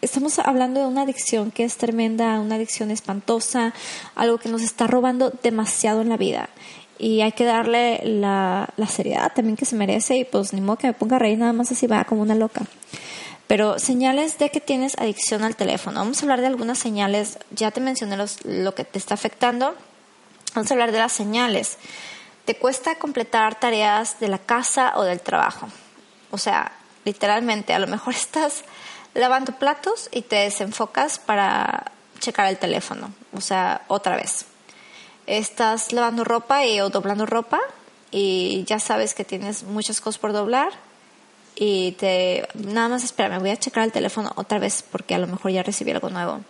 [0.01, 3.73] estamos hablando de una adicción que es tremenda, una adicción espantosa,
[4.15, 6.49] algo que nos está robando demasiado en la vida.
[6.97, 10.87] Y hay que darle la, seriedad también que se merece y pues ni modo que
[10.87, 12.65] me ponga a reír nada más así va como una loca.
[13.47, 15.99] Pero señales de que tienes adicción al teléfono.
[15.99, 17.37] Vamos a hablar de algunas señales.
[17.51, 19.75] Ya te mencioné lo que te está afectando.
[20.55, 21.77] Vamos a hablar de las señales.
[22.45, 25.67] Te cuesta completar tareas de la casa o del trabajo.
[26.31, 26.71] O sea,
[27.03, 28.63] literalmente, a lo mejor estás
[29.13, 34.45] lavando platos y te desenfocas para checar el teléfono, o sea, otra vez.
[35.27, 37.59] Estás lavando ropa y, o doblando ropa
[38.11, 40.71] y ya sabes que tienes muchas cosas por doblar
[41.55, 45.17] y te nada más espera, me voy a checar el teléfono otra vez porque a
[45.17, 46.41] lo mejor ya recibí algo nuevo.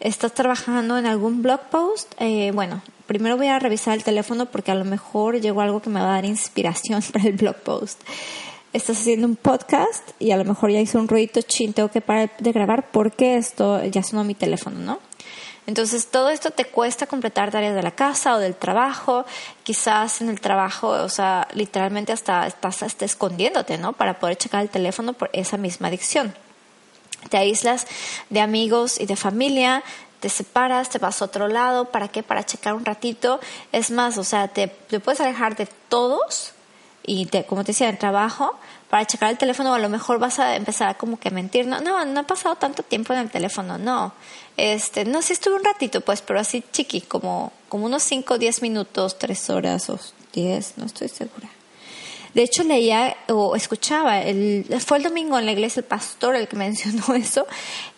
[0.00, 4.70] Estás trabajando en algún blog post, eh, bueno, primero voy a revisar el teléfono porque
[4.70, 8.02] a lo mejor llegó algo que me va a dar inspiración para el blog post
[8.76, 12.02] estás haciendo un podcast y a lo mejor ya hizo un ruido chin, tengo que
[12.02, 14.98] parar de grabar porque esto ya sonó mi teléfono, ¿no?
[15.66, 19.26] Entonces todo esto te cuesta completar tareas de la casa o del trabajo,
[19.64, 23.92] quizás en el trabajo, o sea, literalmente hasta estás hasta escondiéndote, ¿no?
[23.92, 26.34] Para poder checar el teléfono por esa misma adicción.
[27.30, 27.86] Te aíslas
[28.30, 29.82] de amigos y de familia,
[30.20, 32.22] te separas, te vas a otro lado, ¿para qué?
[32.22, 33.40] Para checar un ratito.
[33.72, 36.52] Es más, o sea, te, puedes alejar de todos
[37.04, 38.56] y te, como te decía, en trabajo,
[38.90, 41.80] para checar el teléfono, a lo mejor vas a empezar como que a mentir, no,
[41.80, 44.12] no, no ha pasado tanto tiempo en el teléfono, no.
[44.56, 48.62] Este, no, sí estuve un ratito, pues, pero así chiqui, como, como unos 5, 10
[48.62, 49.98] minutos, 3 horas o
[50.32, 51.48] 10, no estoy segura.
[52.36, 56.48] De hecho, leía o escuchaba, el, fue el domingo en la iglesia el pastor el
[56.48, 57.46] que mencionó eso,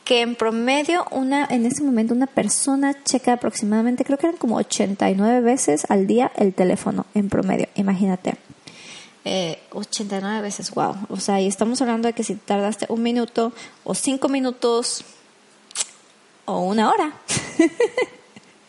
[0.05, 4.57] que en promedio, una, en ese momento, una persona checa aproximadamente, creo que eran como
[4.57, 8.37] 89 veces al día el teléfono, en promedio, imagínate.
[9.24, 10.96] 89 eh, veces, wow.
[11.09, 13.52] O sea, y estamos hablando de que si tardaste un minuto
[13.85, 15.04] o cinco minutos
[16.44, 17.12] o una hora,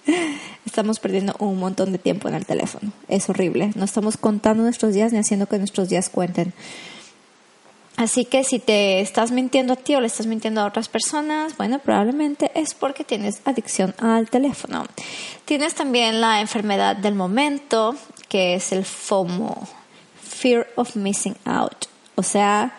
[0.65, 2.91] estamos perdiendo un montón de tiempo en el teléfono.
[3.07, 3.71] Es horrible.
[3.75, 6.53] No estamos contando nuestros días ni haciendo que nuestros días cuenten.
[7.95, 11.57] Así que si te estás mintiendo a ti o le estás mintiendo a otras personas,
[11.57, 14.85] bueno, probablemente es porque tienes adicción al teléfono.
[15.43, 17.95] Tienes también la enfermedad del momento,
[18.29, 19.67] que es el FOMO,
[20.39, 22.73] fear of missing out, o sea,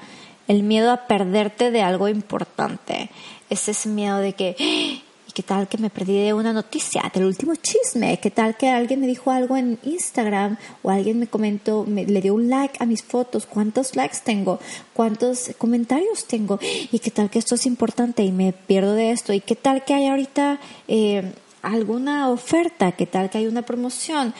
[0.48, 3.10] el miedo a perderte de algo importante.
[3.50, 7.24] Es ese miedo de que, ¿y qué tal que me perdí de una noticia, del
[7.24, 8.18] último chisme?
[8.18, 12.20] ¿Qué tal que alguien me dijo algo en Instagram o alguien me comentó, me, le
[12.20, 13.46] dio un like a mis fotos?
[13.46, 14.58] ¿Cuántos likes tengo?
[14.94, 16.58] ¿Cuántos comentarios tengo?
[16.90, 19.32] ¿Y qué tal que esto es importante y me pierdo de esto?
[19.32, 20.58] ¿Y qué tal que hay ahorita...
[20.88, 24.34] Eh, alguna oferta, qué tal que hay una promoción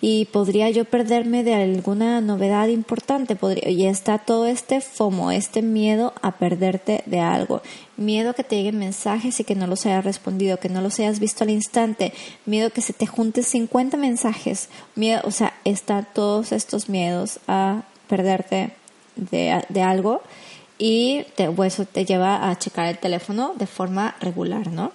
[0.00, 5.62] y podría yo perderme de alguna novedad importante, podría, y está todo este FOMO, este
[5.62, 7.62] miedo a perderte de algo,
[7.96, 11.20] miedo que te lleguen mensajes y que no los hayas respondido, que no los hayas
[11.20, 12.12] visto al instante,
[12.46, 17.82] miedo que se te junten 50 mensajes, miedo, o sea, están todos estos miedos a
[18.08, 18.72] perderte
[19.16, 20.22] de, de algo
[20.78, 24.92] y te, pues, eso te lleva a checar el teléfono de forma regular, ¿no?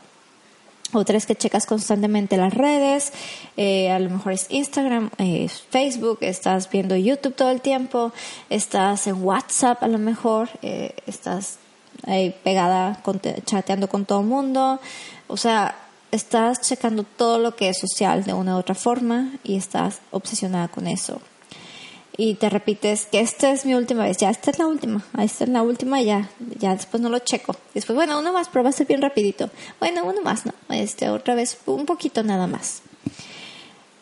[0.92, 3.14] Otra es que checas constantemente las redes,
[3.58, 8.12] eh, a lo mejor es Instagram, eh, Facebook, estás viendo YouTube todo el tiempo,
[8.50, 11.60] estás en WhatsApp a lo mejor, eh, estás
[12.08, 13.04] ahí pegada,
[13.46, 14.80] chateando con todo el mundo,
[15.28, 15.76] o sea,
[16.12, 20.70] estás checando todo lo que es social de una u otra forma y estás obsesionada
[20.70, 21.22] con eso
[22.20, 25.46] y te repites que esta es mi última vez, ya esta es la última, esta
[25.46, 26.30] es la última, ya,
[26.60, 27.56] ya después no lo checo.
[27.74, 29.50] Después, bueno, uno más, ser bien rapidito.
[29.80, 30.52] Bueno, uno más, ¿no?
[30.68, 32.82] Este, otra vez, un poquito nada más.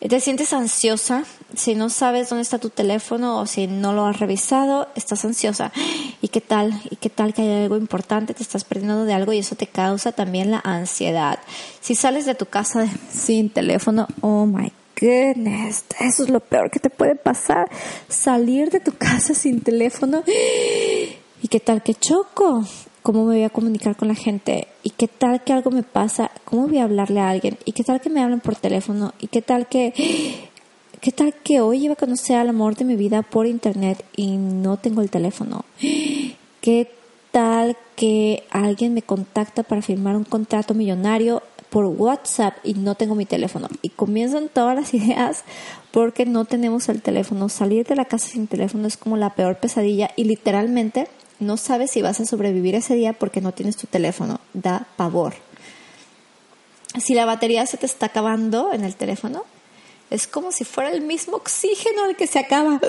[0.00, 1.22] Te sientes ansiosa,
[1.54, 5.70] si no sabes dónde está tu teléfono o si no lo has revisado, estás ansiosa.
[6.20, 6.80] ¿Y qué tal?
[6.90, 8.34] ¿Y qué tal que hay algo importante?
[8.34, 11.38] Te estás perdiendo de algo y eso te causa también la ansiedad.
[11.80, 16.80] Si sales de tu casa sin teléfono, oh my goodness, eso es lo peor que
[16.80, 17.70] te puede pasar.
[18.08, 20.22] Salir de tu casa sin teléfono.
[21.42, 22.64] ¿Y qué tal que choco?
[23.02, 24.68] ¿Cómo me voy a comunicar con la gente?
[24.82, 26.30] ¿Y qué tal que algo me pasa?
[26.44, 27.56] ¿Cómo voy a hablarle a alguien?
[27.64, 29.14] ¿Y qué tal que me hablan por teléfono?
[29.18, 29.94] ¿Y qué tal que...
[31.00, 34.36] ¿Qué tal que hoy iba a conocer al amor de mi vida por internet y
[34.36, 35.64] no tengo el teléfono?
[36.60, 36.90] ¿Qué
[37.30, 43.14] tal que alguien me contacta para firmar un contrato millonario por WhatsApp y no tengo
[43.14, 43.68] mi teléfono.
[43.82, 45.44] Y comienzan todas las ideas
[45.90, 47.48] porque no tenemos el teléfono.
[47.48, 51.08] Salir de la casa sin teléfono es como la peor pesadilla y literalmente
[51.40, 54.40] no sabes si vas a sobrevivir ese día porque no tienes tu teléfono.
[54.54, 55.34] Da pavor.
[57.00, 59.44] Si la batería se te está acabando en el teléfono,
[60.10, 62.80] es como si fuera el mismo oxígeno el que se acaba.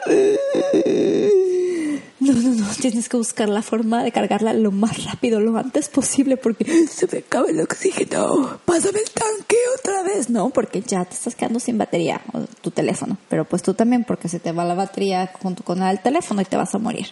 [2.29, 5.89] No, no, no, tienes que buscar la forma de cargarla lo más rápido, lo antes
[5.89, 8.59] posible, porque se me acaba el oxígeno.
[8.65, 10.29] Pásame el tanque otra vez.
[10.29, 13.17] No, porque ya te estás quedando sin batería, o tu teléfono.
[13.29, 16.45] Pero pues tú también, porque se te va la batería junto con el teléfono y
[16.45, 17.07] te vas a morir.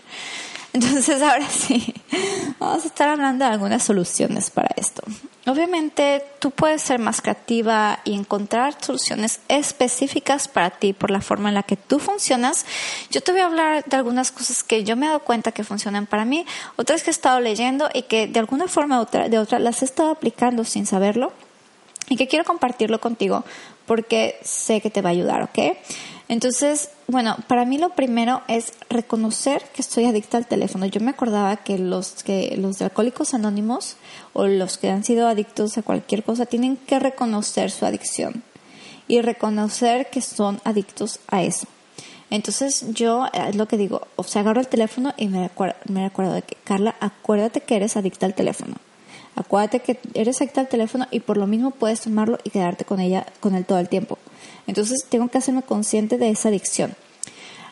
[0.74, 1.94] Entonces ahora sí,
[2.60, 5.02] vamos a estar hablando de algunas soluciones para esto.
[5.46, 11.50] Obviamente tú puedes ser más creativa y encontrar soluciones específicas para ti por la forma
[11.50, 12.66] en la que tú funcionas.
[13.12, 15.64] Yo te voy a hablar de algunas cosas que yo me he dado cuenta que
[15.64, 19.30] funcionan para mí, otras que he estado leyendo y que de alguna forma u otra,
[19.30, 21.32] de otra las he estado aplicando sin saberlo
[22.10, 23.44] y que quiero compartirlo contigo
[23.86, 25.78] porque sé que te va a ayudar, ¿ok?
[26.30, 30.86] Entonces, bueno, para mí lo primero es reconocer que estoy adicta al teléfono.
[30.86, 33.96] Yo me acordaba que los que los alcohólicos anónimos
[34.34, 38.44] o los que han sido adictos a cualquier cosa tienen que reconocer su adicción
[39.08, 41.68] y reconocer que son adictos a eso.
[42.30, 46.04] Entonces yo es lo que digo, o sea, agarro el teléfono y me recuerdo, me
[46.04, 48.76] recuerdo de que, Carla, acuérdate que eres adicta al teléfono.
[49.38, 53.00] Acuérdate que eres adicta al teléfono y por lo mismo puedes tomarlo y quedarte con
[53.00, 54.18] ella, con él todo el tiempo.
[54.66, 56.96] Entonces tengo que hacerme consciente de esa adicción.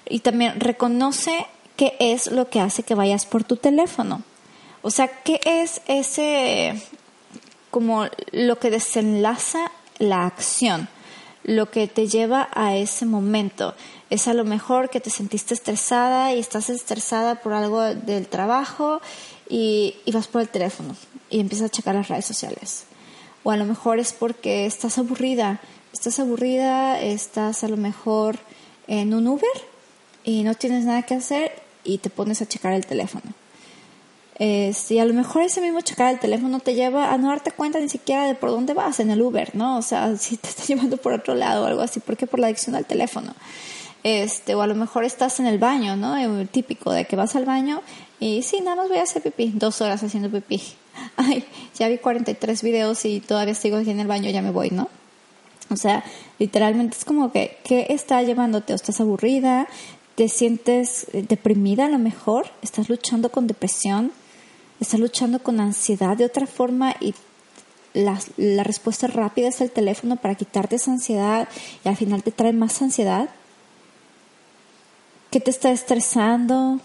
[0.08, 4.22] Y también reconoce qué es lo que hace que vayas por tu teléfono.
[4.84, 6.80] O sea, qué es ese,
[7.72, 10.88] como lo que desenlaza la acción,
[11.44, 13.74] lo que te lleva a ese momento.
[14.12, 19.02] Es a lo mejor que te sentiste estresada y estás estresada por algo del trabajo
[19.50, 20.96] y, y vas por el teléfono
[21.36, 22.86] y empiezas a checar las redes sociales.
[23.44, 25.60] O a lo mejor es porque estás aburrida
[25.96, 28.38] estás aburrida, estás a lo mejor
[28.88, 29.58] en un Uber
[30.26, 31.54] y no tienes nada que hacer
[31.86, 33.32] y te pones a checar el teléfono.
[34.38, 37.80] y a lo mejor ese mismo checar el teléfono te lleva a no darte cuenta
[37.80, 39.78] ni siquiera de por dónde vas en el Uber, ¿no?
[39.78, 42.28] O sea, si te está llevando por otro lado o algo así, ¿por qué?
[42.28, 43.34] Por la adicción al teléfono.
[44.04, 46.18] Este, o a lo mejor estás en el baño, ¿no?
[46.18, 47.82] El típico de que vas al baño
[48.20, 50.62] y sí, nada más voy a hacer pipí, dos horas haciendo pipí.
[51.18, 51.46] Ay,
[51.78, 54.90] ya vi 43 videos y todavía sigo aquí en el baño, ya me voy, ¿no?
[55.70, 56.04] O sea,
[56.40, 58.74] literalmente es como que, ¿qué está llevándote?
[58.74, 59.68] ¿O estás aburrida?
[60.16, 62.48] ¿Te sientes deprimida a lo mejor?
[62.62, 64.12] ¿Estás luchando con depresión?
[64.80, 66.96] ¿Estás luchando con ansiedad de otra forma?
[67.00, 67.16] Y
[67.94, 71.50] la, la respuesta rápida es el teléfono para quitarte esa ansiedad
[71.84, 73.30] y al final te trae más ansiedad.
[75.32, 76.80] ¿Qué te está estresando?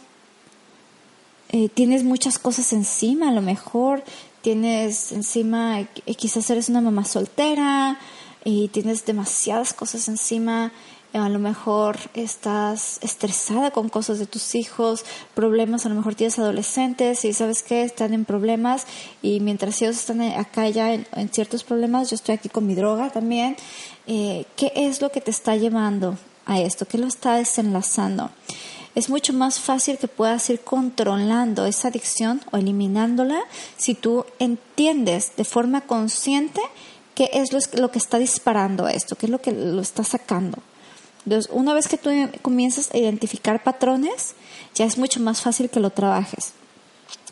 [1.52, 4.04] Eh, tienes muchas cosas encima, a lo mejor
[4.40, 7.98] tienes encima, eh, quizás eres una mamá soltera,
[8.44, 10.72] y tienes demasiadas cosas encima,
[11.12, 16.38] a lo mejor estás estresada con cosas de tus hijos, problemas, a lo mejor tienes
[16.38, 18.86] adolescentes y sabes que están en problemas
[19.20, 23.10] y mientras ellos están acá ya en, ciertos problemas, yo estoy aquí con mi droga
[23.10, 23.56] también.
[24.06, 26.86] Eh, ¿Qué es lo que te está llevando a esto?
[26.86, 28.30] ¿Qué lo está desenlazando?
[28.94, 33.40] Es mucho más fácil que puedas ir controlando esa adicción o eliminándola
[33.76, 36.60] si tú entiendes de forma consciente
[37.14, 40.58] qué es lo, que está disparando esto, qué es lo que lo está sacando.
[41.24, 42.10] Entonces, una vez que tú
[42.42, 44.34] comienzas a identificar patrones,
[44.74, 46.52] ya es mucho más fácil que lo trabajes.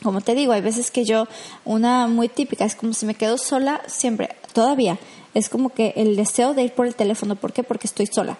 [0.02, 1.26] Como te digo, hay veces que yo,
[1.64, 4.98] una muy típica, es como si me quedo sola, siempre, todavía,
[5.34, 7.64] es como que el deseo de ir por el teléfono, ¿por qué?
[7.64, 8.36] Porque estoy sola.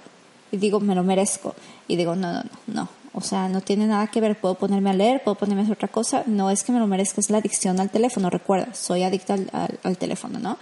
[0.52, 1.54] Y digo, me lo merezco.
[1.88, 2.98] Y digo, no, no, no, no.
[3.18, 5.76] O sea, no tiene nada que ver, puedo ponerme a leer, puedo ponerme a hacer
[5.76, 6.22] otra cosa.
[6.26, 9.37] No es que me lo merezca, es la adicción al teléfono, recuerda, soy adicta
[9.83, 10.57] al teléfono, ¿no?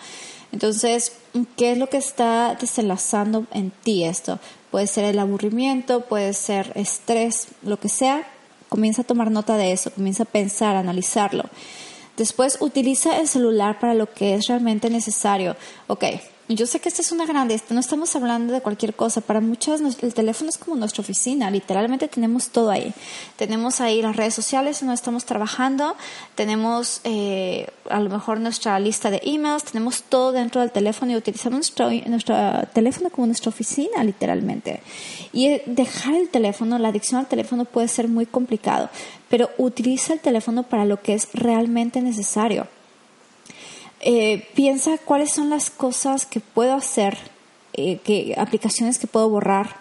[0.52, 1.12] Entonces,
[1.56, 4.38] ¿qué es lo que está desenlazando en ti esto?
[4.70, 8.26] Puede ser el aburrimiento, puede ser estrés, lo que sea.
[8.70, 11.44] Comienza a tomar nota de eso, comienza a pensar, a analizarlo.
[12.16, 15.56] Después utiliza el celular para lo que es realmente necesario.
[15.88, 16.04] Ok,
[16.54, 19.20] yo sé que esta es una grande, no estamos hablando de cualquier cosa.
[19.20, 22.94] Para muchas el teléfono es como nuestra oficina, literalmente tenemos todo ahí.
[23.36, 25.96] Tenemos ahí las redes sociales donde estamos trabajando,
[26.36, 31.16] tenemos eh, a lo mejor nuestra lista de emails, tenemos todo dentro del teléfono y
[31.16, 32.36] utilizamos nuestro, nuestro
[32.72, 34.82] teléfono como nuestra oficina, literalmente.
[35.32, 38.88] Y dejar el teléfono, la adicción al teléfono puede ser muy complicado,
[39.28, 42.68] pero utiliza el teléfono para lo que es realmente necesario
[44.00, 47.18] eh, piensa cuáles son las cosas que puedo hacer,
[47.72, 49.76] eh, que, aplicaciones que puedo borrar,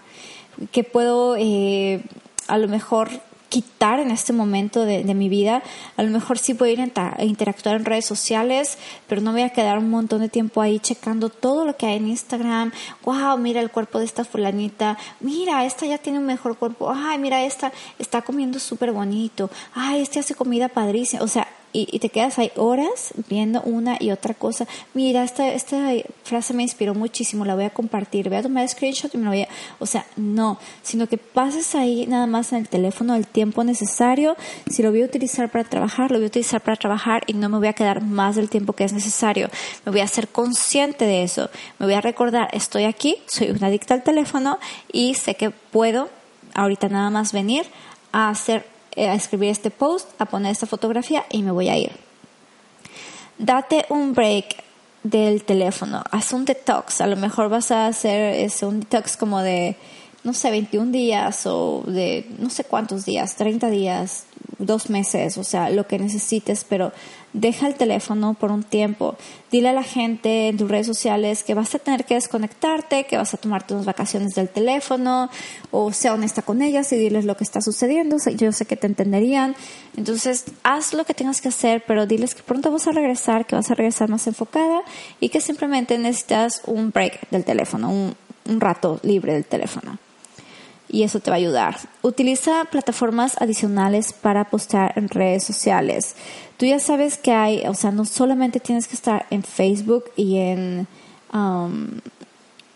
[0.72, 2.02] que puedo eh,
[2.48, 3.10] a lo mejor
[3.50, 5.64] quitar en este momento de, mi vida.
[5.96, 9.50] A lo mejor sí a ir a interactuar en redes sociales, pero no voy a
[9.50, 12.74] quedar un montón de tiempo ahí checando todo lo que hay en Instagram.
[13.04, 14.98] Wow, mira el cuerpo de esta fulanita.
[15.22, 16.92] Mira, esta ya tiene un mejor cuerpo.
[16.94, 19.50] Ay, mira, esta está comiendo súper bonito.
[19.74, 21.24] Ay, este hace comida padrísima.
[21.24, 24.66] O sea, y, te quedas ahí horas viendo una y otra cosa.
[24.94, 25.92] Mira, esta, esta
[26.24, 29.30] frase me inspiró muchísimo, la voy a compartir, voy a tomar screenshot y me la
[29.30, 29.48] voy a...
[29.80, 34.38] O sea, no, sino que pases ahí nada más en el teléfono el tiempo necesario.
[34.68, 37.50] Si lo voy a utilizar para trabajar, lo voy a utilizar para trabajar y no
[37.50, 39.50] me voy a quedar más del tiempo que es necesario.
[39.86, 41.50] Me voy a ser consciente de eso.
[41.80, 44.60] Me voy a recordar, estoy aquí, soy una adicta al teléfono
[44.92, 46.10] y sé que puedo
[46.54, 47.66] ahorita nada más venir
[48.12, 51.92] a hacer a escribir este post, a poner esta fotografía y me voy a ir.
[53.38, 54.64] Date un break
[55.04, 59.76] del teléfono, haz un detox, a lo mejor vas a hacer un detox como de,
[60.26, 64.26] no sé, 21 días o de no sé cuántos días, 30 días,
[64.58, 66.92] dos meses, o sea, lo que necesites, pero
[67.34, 69.18] deja el teléfono por un tiempo.
[69.52, 73.18] Dile a la gente en tus redes sociales que vas a tener que desconectarte, que
[73.18, 75.30] vas a tomarte unas vacaciones del teléfono,
[75.70, 78.18] o sea honesta con ellas y diles lo que está sucediendo.
[78.36, 79.56] Yo sé que te entenderían.
[79.96, 83.56] Entonces, haz lo que tengas que hacer, pero diles que pronto vas a regresar, que
[83.56, 84.82] vas a regresar más enfocada
[85.20, 88.16] y que simplemente necesitas un break del teléfono, un,
[88.50, 90.00] un rato libre del teléfono
[90.90, 91.78] y eso te va a ayudar.
[92.02, 96.16] Utiliza plataformas adicionales para postear en redes sociales.
[96.58, 100.38] Tú ya sabes que hay, o sea, no solamente tienes que estar en Facebook y
[100.38, 100.88] en,
[101.34, 101.88] um,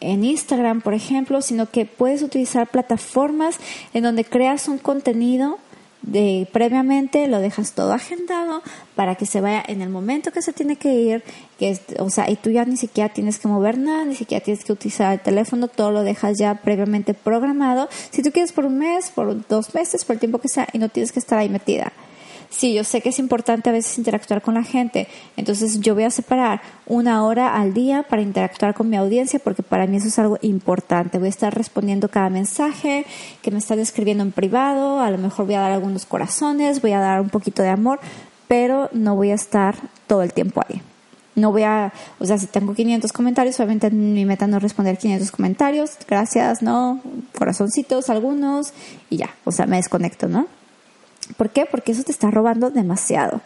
[0.01, 3.57] en Instagram, por ejemplo, sino que puedes utilizar plataformas
[3.93, 5.59] en donde creas un contenido
[6.01, 8.61] de previamente lo dejas todo agendado
[8.95, 11.23] para que se vaya en el momento que se tiene que ir,
[11.57, 14.63] que o sea, y tú ya ni siquiera tienes que mover nada, ni siquiera tienes
[14.63, 17.89] que utilizar el teléfono, todo lo dejas ya previamente programado.
[18.11, 20.79] Si tú quieres por un mes, por dos meses, por el tiempo que sea, y
[20.79, 21.91] no tienes que estar ahí metida
[22.49, 26.03] sí, yo sé que es importante a veces interactuar con la gente, entonces yo voy
[26.03, 30.07] a separar una hora al día para interactuar con mi audiencia porque para mí eso
[30.07, 31.17] es algo importante.
[31.19, 33.05] Voy a estar respondiendo cada mensaje
[33.41, 36.91] que me están escribiendo en privado, a lo mejor voy a dar algunos corazones, voy
[36.91, 37.99] a dar un poquito de amor,
[38.47, 39.75] pero no voy a estar
[40.07, 40.81] todo el tiempo ahí.
[41.35, 44.97] No voy a, o sea, si tengo 500 comentarios, obviamente mi meta no es responder
[44.97, 46.99] 500 comentarios, gracias, no,
[47.37, 48.73] corazoncitos algunos
[49.09, 50.47] y ya, o sea, me desconecto, ¿no?
[51.37, 51.65] ¿Por qué?
[51.65, 53.41] Porque eso te está robando demasiado.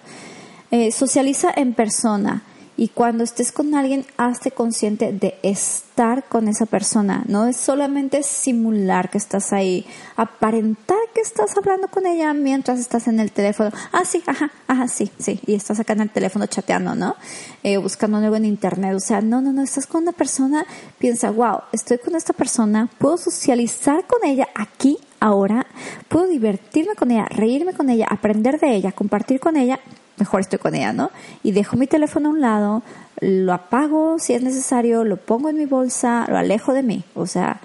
[0.72, 2.44] Eh, socializa en persona
[2.76, 7.24] y cuando estés con alguien, hazte consciente de estar con esa persona.
[7.28, 13.08] No es solamente simular que estás ahí, aparentar que estás hablando con ella mientras estás
[13.08, 13.70] en el teléfono.
[13.92, 15.40] Ah, sí, ajá, ajá, sí, sí.
[15.46, 17.16] Y estás acá en el teléfono chateando, ¿no?
[17.62, 18.96] Eh, buscando algo en internet.
[18.96, 20.66] O sea, no, no, no, estás con una persona,
[20.98, 25.66] piensa, wow, estoy con esta persona, puedo socializar con ella aquí, ahora,
[26.10, 29.80] puedo divertirme con ella, reírme con ella, aprender de ella, compartir con ella,
[30.18, 31.12] mejor estoy con ella, ¿no?
[31.44, 32.84] Y dejo mi teléfono a un lado,
[33.22, 37.26] lo apago si es necesario, lo pongo en mi bolsa, lo alejo de mí, o
[37.26, 37.62] sea,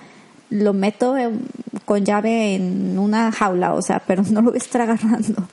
[0.50, 1.16] lo meto
[1.84, 5.48] con llave en una jaula, o sea, pero no lo voy a estar agarrando.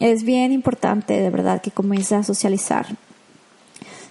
[0.00, 2.86] Es bien importante, de verdad, que comiences a socializar.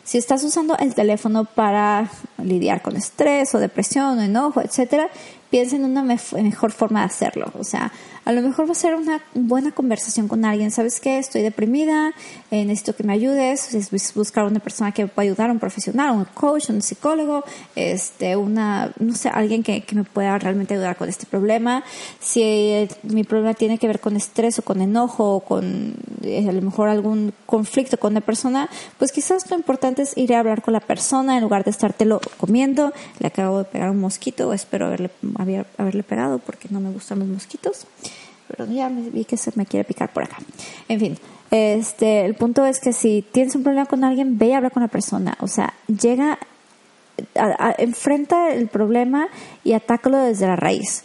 [0.04, 5.10] Si estás usando el teléfono para lidiar con estrés o depresión o enojo, etcétera,
[5.54, 7.52] piensa en una mejor forma de hacerlo.
[7.60, 7.92] O sea,
[8.26, 10.72] a lo mejor va a ser una buena conversación con alguien.
[10.72, 11.20] ¿Sabes qué?
[11.20, 12.14] Estoy deprimida,
[12.52, 13.74] eh, necesito que me ayudes.
[13.74, 17.44] Es buscar una persona que me pueda ayudar, un profesional, un coach, un psicólogo,
[17.76, 21.84] este, una, no sé, alguien que, que me pueda realmente ayudar con este problema.
[22.20, 26.52] Si mi problema tiene que ver con estrés o con enojo o con eh, a
[26.52, 30.62] lo mejor algún conflicto con una persona, pues quizás lo importante es ir a hablar
[30.62, 32.94] con la persona en lugar de estártelo comiendo.
[33.20, 35.10] Le acabo de pegar un mosquito, espero haberle
[35.78, 37.86] haberle pegado porque no me gustan los mosquitos.
[38.56, 40.38] Pero ya vi que se me quiere picar por acá.
[40.88, 41.18] En fin,
[41.50, 44.84] este, el punto es que si tienes un problema con alguien, ve y habla con
[44.84, 45.36] la persona.
[45.40, 46.38] O sea, llega,
[47.78, 49.28] enfrenta el problema
[49.64, 51.04] y atácalo desde la raíz.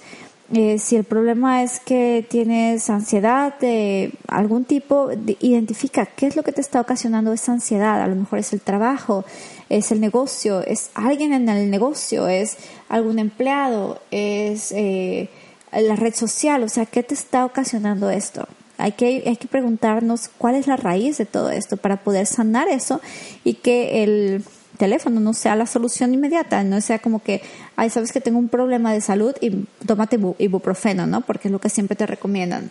[0.55, 6.43] Eh, si el problema es que tienes ansiedad de algún tipo, identifica qué es lo
[6.43, 8.01] que te está ocasionando esa ansiedad.
[8.01, 9.27] A lo mejor es el trabajo,
[9.69, 12.57] es el negocio, es alguien en el negocio, es
[12.89, 15.29] algún empleado, es eh,
[15.73, 16.63] la red social.
[16.63, 18.47] O sea, ¿qué te está ocasionando esto?
[18.77, 22.69] Hay que, hay que preguntarnos cuál es la raíz de todo esto para poder sanar
[22.69, 23.01] eso
[23.43, 24.45] y que el
[24.77, 27.43] teléfono no sea la solución inmediata, no sea como que,
[27.77, 31.23] ay, sabes que tengo un problema de salud y tómate ibuprofeno, ¿no?
[31.23, 32.71] Porque es lo que siempre te recomiendan.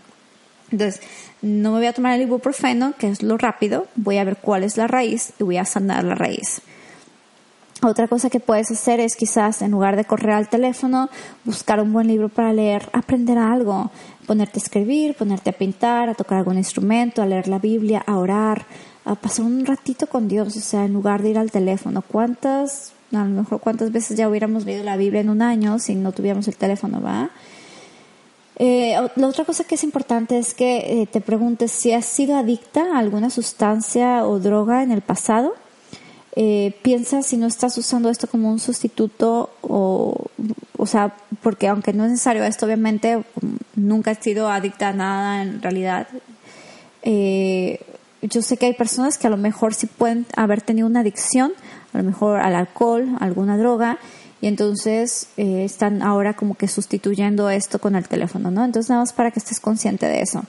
[0.72, 1.02] Entonces,
[1.42, 4.64] no me voy a tomar el ibuprofeno, que es lo rápido, voy a ver cuál
[4.64, 6.62] es la raíz y voy a sanar la raíz.
[7.84, 11.10] Otra cosa que puedes hacer es quizás en lugar de correr al teléfono,
[11.44, 13.92] buscar un buen libro para leer, aprender algo,
[14.26, 18.18] ponerte a escribir, ponerte a pintar, a tocar algún instrumento, a leer la Biblia, a
[18.18, 18.66] orar,
[19.06, 22.02] a pasar un ratito con Dios, o sea, en lugar de ir al teléfono.
[22.02, 25.94] ¿Cuántas, a lo mejor cuántas veces ya hubiéramos leído la Biblia en un año si
[25.94, 27.30] no tuviéramos el teléfono, va?
[28.56, 32.36] Eh, la otra cosa que es importante es que eh, te preguntes si has sido
[32.38, 35.54] adicta a alguna sustancia o droga en el pasado
[36.40, 40.28] eh, piensa si no estás usando esto como un sustituto o,
[40.78, 43.24] o sea, porque aunque no es necesario esto, obviamente
[43.76, 46.08] nunca he sido adicta a nada en realidad.
[47.02, 47.80] Eh,
[48.22, 51.54] yo sé que hay personas que a lo mejor sí pueden haber tenido una adicción,
[51.92, 53.98] a lo mejor al alcohol, alguna droga,
[54.40, 58.64] y entonces eh, están ahora como que sustituyendo esto con el teléfono, ¿no?
[58.64, 60.44] Entonces nada más para que estés consciente de eso.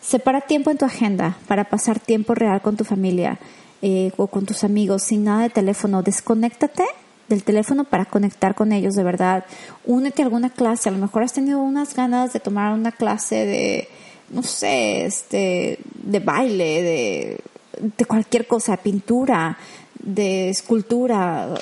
[0.00, 3.40] Separa tiempo en tu agenda para pasar tiempo real con tu familia
[3.82, 6.84] eh, o con tus amigos sin nada de teléfono, desconéctate
[7.28, 9.44] del teléfono para conectar con ellos de verdad.
[9.84, 13.46] Únete a alguna clase, a lo mejor has tenido unas ganas de tomar una clase
[13.46, 13.88] de,
[14.30, 17.40] no sé, este, de baile, de,
[17.80, 19.58] de cualquier cosa, pintura,
[19.98, 21.54] de escultura,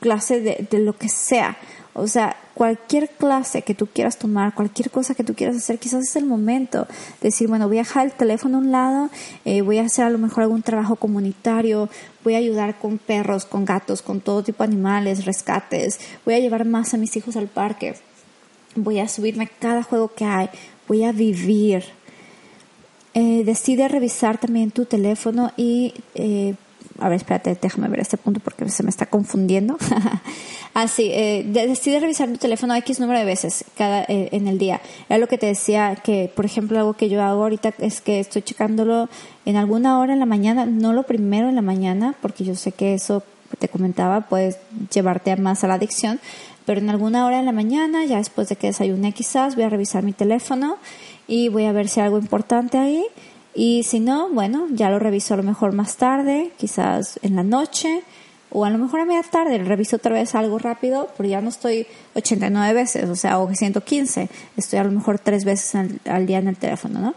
[0.00, 1.56] clase de, de lo que sea.
[1.96, 6.02] O sea, cualquier clase que tú quieras tomar, cualquier cosa que tú quieras hacer, quizás
[6.02, 6.88] es el momento
[7.20, 9.10] de decir, bueno, voy a dejar el teléfono a un lado,
[9.44, 11.88] eh, voy a hacer a lo mejor algún trabajo comunitario,
[12.24, 16.40] voy a ayudar con perros, con gatos, con todo tipo de animales, rescates, voy a
[16.40, 17.94] llevar más a mis hijos al parque,
[18.74, 20.50] voy a subirme cada juego que hay,
[20.88, 21.84] voy a vivir.
[23.16, 26.56] Eh, decide revisar también tu teléfono y eh,
[27.04, 29.76] a ver, espérate, déjame ver este punto porque se me está confundiendo.
[30.72, 34.56] Así, ah, eh, decide revisar tu teléfono X número de veces cada, eh, en el
[34.56, 34.80] día.
[35.10, 38.20] Era lo que te decía que, por ejemplo, algo que yo hago ahorita es que
[38.20, 39.10] estoy checándolo
[39.44, 42.72] en alguna hora en la mañana, no lo primero en la mañana, porque yo sé
[42.72, 43.22] que eso
[43.58, 44.56] te comentaba puede
[44.90, 46.20] llevarte más a la adicción,
[46.64, 49.68] pero en alguna hora en la mañana, ya después de que desayuné quizás, voy a
[49.68, 50.78] revisar mi teléfono
[51.28, 53.04] y voy a ver si hay algo importante ahí
[53.54, 57.44] y si no, bueno, ya lo reviso a lo mejor más tarde, quizás en la
[57.44, 58.02] noche,
[58.50, 61.48] o a lo mejor a media tarde, reviso otra vez algo rápido, pero ya no
[61.48, 65.74] estoy 89 veces, o sea, o 115, estoy a lo mejor tres veces
[66.04, 67.14] al, día en el teléfono, ¿no?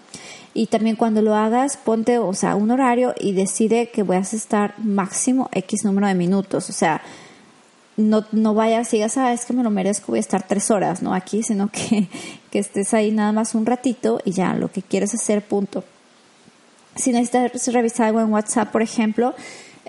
[0.53, 4.21] Y también cuando lo hagas, ponte, o sea, un horario y decide que voy a
[4.21, 7.01] estar máximo X número de minutos, o sea,
[7.97, 10.71] no, no vayas y digas, ah, es que me lo merezco, voy a estar tres
[10.71, 11.13] horas, ¿no?
[11.13, 12.07] Aquí, sino que,
[12.51, 15.83] que estés ahí nada más un ratito y ya, lo que quieres hacer, punto.
[16.97, 19.35] Si necesitas revisar algo en WhatsApp, por ejemplo,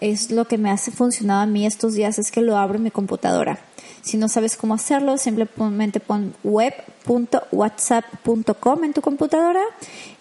[0.01, 2.85] es lo que me hace funcionado a mí estos días, es que lo abro en
[2.85, 3.59] mi computadora.
[4.03, 9.63] Si no sabes cómo hacerlo, simplemente pon web.whatsapp.com en tu computadora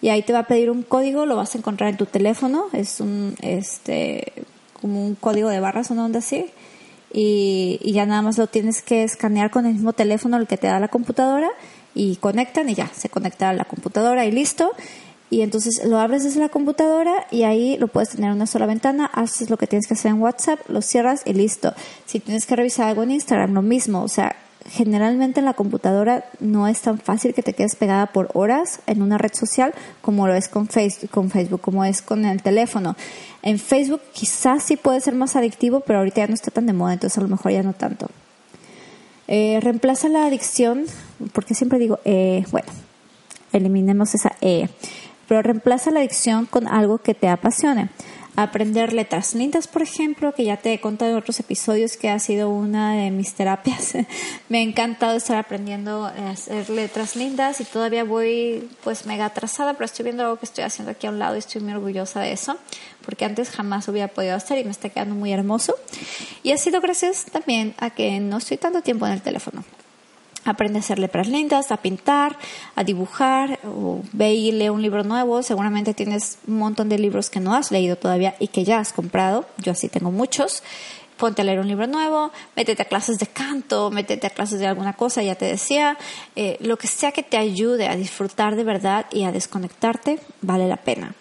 [0.02, 2.66] y ahí te va a pedir un código, lo vas a encontrar en tu teléfono,
[2.74, 4.34] es un este
[4.82, 6.46] como un código de barras, una onda así.
[7.14, 10.58] Y, y ya nada más lo tienes que escanear con el mismo teléfono el que
[10.58, 11.50] te da la computadora
[11.96, 14.74] y conectan y ya se conecta a la computadora y listo
[15.30, 18.66] y entonces lo abres desde la computadora y ahí lo puedes tener en una sola
[18.66, 21.74] ventana, haces lo que tienes que hacer en WhatsApp, lo cierras y listo.
[22.06, 24.36] Si tienes que revisar algo en Instagram, lo mismo, o sea,
[24.70, 29.02] generalmente en la computadora no es tan fácil que te quedes pegada por horas en
[29.02, 32.96] una red social como lo es con Facebook, con Facebook como es con el teléfono.
[33.42, 36.74] En Facebook quizás sí puede ser más adictivo, pero ahorita ya no está tan de
[36.74, 38.08] moda, entonces a lo mejor ya no tanto.
[39.28, 40.86] Eh, reemplaza la adicción,
[41.34, 42.68] porque siempre digo, eh, bueno,
[43.52, 44.70] eliminemos esa E
[45.28, 47.90] pero reemplaza la adicción con algo que te apasione.
[48.40, 52.20] Aprender letras lindas, por ejemplo, que ya te he contado en otros episodios que ha
[52.20, 53.96] sido una de mis terapias.
[54.50, 59.74] Me ha encantado estar aprendiendo a hacer letras lindas y todavía voy pues mega atrasada,
[59.74, 62.20] pero estoy viendo algo que estoy haciendo aquí a un lado y estoy muy orgullosa
[62.20, 62.58] de eso,
[63.04, 65.74] porque antes jamás hubiera podido hacer y me está quedando muy hermoso.
[66.44, 69.64] Y ha sido gracias también a que no estoy tanto tiempo en el teléfono.
[70.48, 72.38] Aprende a hacer letras lindas, a pintar,
[72.76, 75.44] a dibujar, o ve y lee un libro nuevo.
[75.44, 78.94] Seguramente tienes un montón de libros que no has leído todavía y que ya has
[78.94, 79.46] comprado.
[79.58, 80.64] Yo así tengo muchos.
[81.18, 84.68] Ponte a leer un libro nuevo, métete a clases de canto, métete a clases de
[84.68, 85.98] alguna cosa, ya te decía.
[86.36, 90.68] Eh, lo que sea que te ayude a disfrutar de verdad y a desconectarte, vale
[90.68, 91.16] la pena.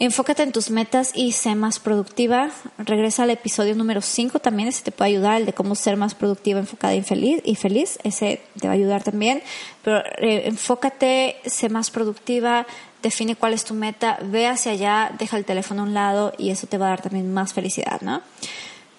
[0.00, 2.50] Enfócate en tus metas y sé más productiva.
[2.78, 6.14] Regresa al episodio número 5 también, ese te puede ayudar, el de cómo ser más
[6.14, 9.42] productiva, enfocada y feliz, y feliz, ese te va a ayudar también.
[9.82, 12.64] Pero eh, enfócate, sé más productiva,
[13.02, 16.50] define cuál es tu meta, ve hacia allá, deja el teléfono a un lado y
[16.50, 18.22] eso te va a dar también más felicidad, ¿no?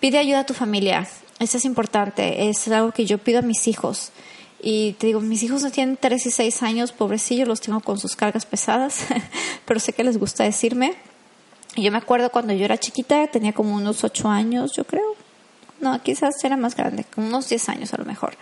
[0.01, 1.07] Pide ayuda a tu familia,
[1.39, 4.11] eso es importante, es algo que yo pido a mis hijos.
[4.61, 7.97] Y te digo, mis hijos no tienen 3 y 6 años, pobrecillos, los tengo con
[7.97, 9.05] sus cargas pesadas,
[9.65, 10.95] pero sé que les gusta decirme.
[11.75, 15.15] Y yo me acuerdo cuando yo era chiquita, tenía como unos 8 años, yo creo,
[15.79, 18.35] no, quizás era más grande, como unos 10 años a lo mejor.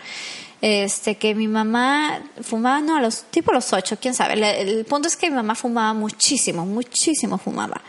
[0.59, 4.33] Este, que mi mamá fumaba, no, a los, tipo los 8, quién sabe.
[4.59, 7.81] El, punto es que mi mamá fumaba muchísimo, muchísimo fumaba.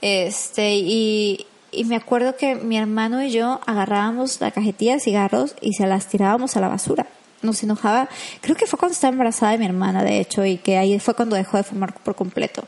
[0.00, 5.56] Este, y, y me acuerdo que mi hermano y yo agarrábamos la cajetilla de cigarros
[5.60, 7.06] y se las tirábamos a la basura.
[7.44, 8.08] Nos enojaba.
[8.40, 11.14] Creo que fue cuando estaba embarazada de mi hermana, de hecho, y que ahí fue
[11.14, 12.64] cuando dejó de fumar por completo.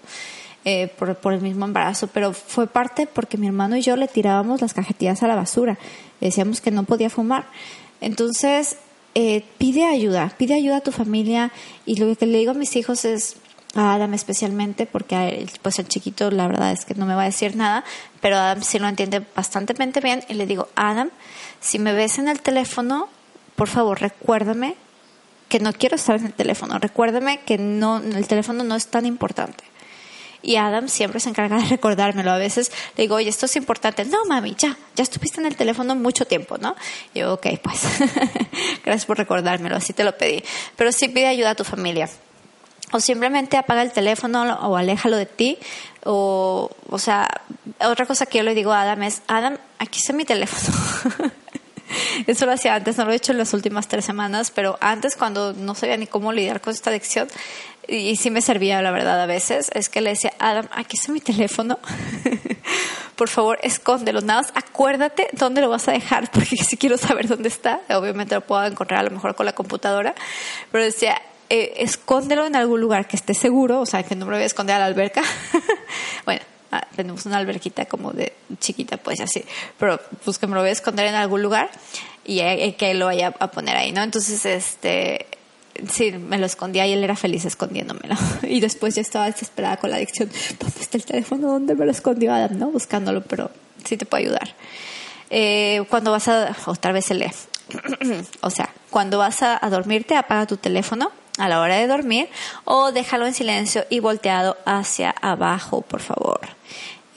[0.64, 4.09] Eh, por, por, el mismo embarazo, pero fue parte porque mi hermano y yo le
[4.09, 5.79] tirábamos las cajetillas a la basura.
[6.20, 7.47] decíamos que no podía fumar.
[8.01, 8.77] Entonces,
[9.14, 11.51] eh, pide ayuda, pide ayuda a tu familia
[11.87, 13.37] y lo que le digo a mis hijos es,
[13.74, 17.57] Adam especialmente, porque pues el chiquito la verdad es que no me va a decir
[17.57, 17.83] nada,
[18.20, 21.11] pero Adam sí lo entiende bastante bien y le digo, Adam,
[21.61, 23.09] si me ves en el teléfono,
[23.57, 24.77] por favor recuérdame
[25.49, 29.07] que no quiero estar en el teléfono, recuérdame que no, el teléfono no es tan
[29.07, 29.65] importante.
[30.43, 32.31] Y Adam siempre se encarga de recordármelo.
[32.31, 34.05] A veces le digo, oye, esto es importante.
[34.05, 36.77] No, mami, ya, ya estuviste en el teléfono mucho tiempo, ¿no?
[37.15, 37.81] Y yo, ok, pues,
[38.85, 40.45] gracias por recordármelo, así te lo pedí.
[40.77, 42.09] Pero sí pide ayuda a tu familia.
[42.93, 45.59] O simplemente apaga el teléfono o aléjalo de ti.
[46.05, 47.29] O, o sea,
[47.81, 50.77] otra cosa que yo le digo a Adam es, Adam, aquí está mi teléfono.
[52.26, 55.16] Eso lo hacía antes, no lo he hecho en las últimas tres semanas, pero antes
[55.16, 57.28] cuando no sabía ni cómo lidiar con esta adicción,
[57.89, 61.12] y, sí me servía, la verdad, a veces, es que le decía, Adam, aquí está
[61.12, 61.78] mi teléfono,
[63.16, 67.28] por favor, escóndelo, nada más acuérdate dónde lo vas a dejar, porque si quiero saber
[67.28, 70.14] dónde está, obviamente lo puedo encontrar a lo mejor con la computadora,
[70.72, 74.32] pero decía, eh, escóndelo en algún lugar que esté seguro, o sea, que no me
[74.32, 75.22] voy a esconder a la alberca.
[76.24, 76.43] bueno,
[76.73, 79.45] ah, tenemos una alberquita como de chiquita, pues así,
[79.79, 81.71] pero pues que me lo voy a esconder en algún lugar
[82.25, 84.03] y que lo vaya a poner ahí, ¿no?
[84.03, 85.27] Entonces, este,
[85.91, 88.17] sí, me lo escondía y él era feliz escondiéndomelo.
[88.43, 90.31] Y después yo estaba desesperada con la adicción.
[90.59, 91.49] ¿Dónde está el teléfono?
[91.49, 92.59] ¿Dónde me lo escondió Adam?
[92.59, 92.71] ¿No?
[92.71, 93.51] Buscándolo, pero
[93.85, 94.55] sí te puede ayudar.
[95.31, 97.31] Eh, cuando vas a, otra vez se lee.
[98.41, 102.28] o sea, cuando vas a, a dormirte, apaga tu teléfono a la hora de dormir
[102.64, 106.41] o déjalo en silencio y volteado hacia abajo, por favor.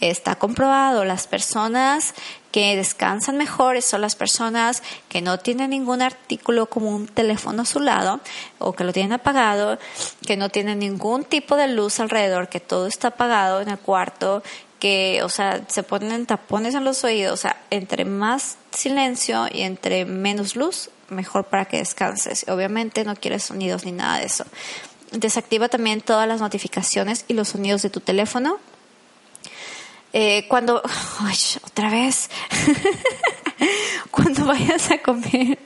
[0.02, 2.14] Está comprobado, las personas
[2.52, 7.66] que descansan mejor son las personas que no tienen ningún artículo como un teléfono a
[7.66, 8.22] su lado
[8.60, 9.78] o que lo tienen apagado,
[10.26, 14.42] que no tienen ningún tipo de luz alrededor, que todo está apagado en el cuarto,
[14.80, 19.62] que, o sea, se ponen tapones en los oídos, o sea, entre más silencio y
[19.62, 22.46] entre menos luz, mejor para que descanses.
[22.48, 24.46] Obviamente no quieres sonidos ni nada de eso.
[25.12, 28.60] Desactiva también todas las notificaciones y los sonidos de tu teléfono
[30.12, 30.82] eh, cuando,
[31.66, 32.30] otra vez,
[34.12, 35.60] cuando vayas a comer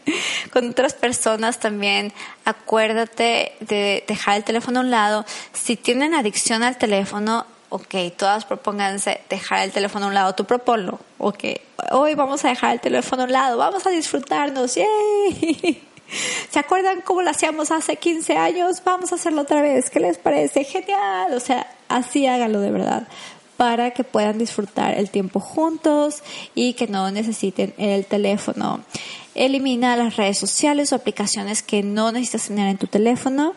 [0.51, 2.11] con otras personas también,
[2.43, 5.25] acuérdate de dejar el teléfono a un lado.
[5.53, 10.45] Si tienen adicción al teléfono, ok, todas propónganse dejar el teléfono a un lado, tú
[10.45, 11.43] proponlo, ok,
[11.91, 15.81] hoy vamos a dejar el teléfono a un lado, vamos a disfrutarnos, ¡yay!
[16.51, 18.83] ¿Se acuerdan cómo lo hacíamos hace 15 años?
[18.85, 20.63] Vamos a hacerlo otra vez, ¿qué les parece?
[20.63, 23.07] Genial, o sea, así háganlo de verdad
[23.57, 26.21] para que puedan disfrutar el tiempo juntos
[26.53, 28.81] y que no necesiten el teléfono.
[29.33, 33.55] Elimina las redes sociales o aplicaciones que no necesitas tener en tu teléfono.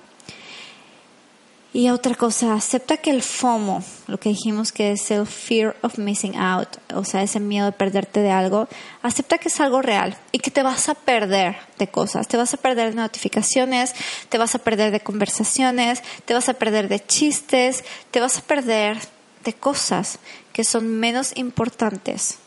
[1.72, 5.98] Y otra cosa, acepta que el FOMO, lo que dijimos que es el fear of
[5.98, 8.66] missing out, o sea, ese miedo de perderte de algo,
[9.02, 12.54] acepta que es algo real y que te vas a perder de cosas, te vas
[12.54, 13.94] a perder de notificaciones,
[14.30, 18.42] te vas a perder de conversaciones, te vas a perder de chistes, te vas a
[18.42, 18.98] perder
[19.44, 20.18] de cosas
[20.54, 22.38] que son menos importantes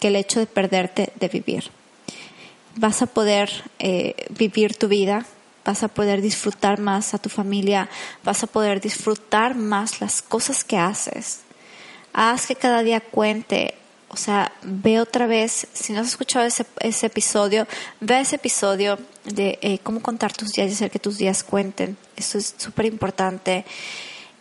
[0.00, 1.70] que el hecho de perderte de vivir.
[2.76, 5.24] Vas a poder eh, vivir tu vida,
[5.66, 7.88] vas a poder disfrutar más a tu familia,
[8.24, 11.40] vas a poder disfrutar más las cosas que haces.
[12.12, 13.74] Haz que cada día cuente.
[14.08, 17.66] O sea, ve otra vez, si no has escuchado ese, ese episodio,
[18.00, 21.96] ve ese episodio de eh, cómo contar tus días y hacer que tus días cuenten.
[22.16, 23.64] Eso es súper importante.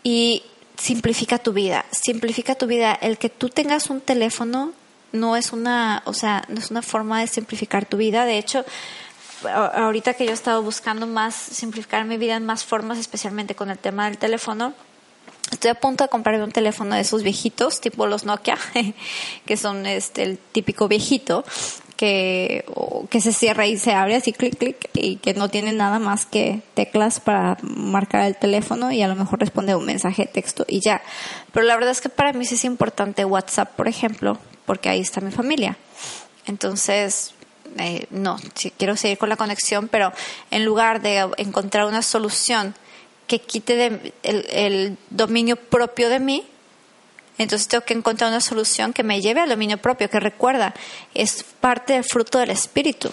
[0.03, 0.43] Y
[0.77, 2.93] simplifica tu vida, simplifica tu vida.
[2.93, 4.73] El que tú tengas un teléfono
[5.11, 8.25] no es una, o sea, no es una forma de simplificar tu vida.
[8.25, 8.63] De hecho,
[9.47, 13.69] ahorita que yo he estado buscando más simplificar mi vida en más formas, especialmente con
[13.69, 14.73] el tema del teléfono,
[15.51, 18.57] estoy a punto de comprarme un teléfono de esos viejitos, tipo los Nokia,
[19.45, 21.43] que son este el típico viejito,
[21.95, 22.65] que,
[23.09, 26.25] que se cierra y se abre así clic clic y que no tiene nada más
[26.25, 30.81] que teclas para marcar el teléfono y a lo mejor responde un mensaje texto y
[30.81, 31.01] ya.
[31.53, 34.99] Pero la verdad es que para mí sí es importante WhatsApp, por ejemplo, porque ahí
[34.99, 35.77] está mi familia.
[36.47, 37.33] Entonces,
[37.77, 38.37] eh, no,
[38.77, 40.13] quiero seguir con la conexión, pero
[40.51, 42.75] en lugar de encontrar una solución
[43.27, 46.45] que quite el dominio propio de mí,
[47.37, 50.73] Entonces tengo que encontrar una solución que me lleve al dominio propio, que recuerda,
[51.13, 53.11] es parte del fruto del espíritu,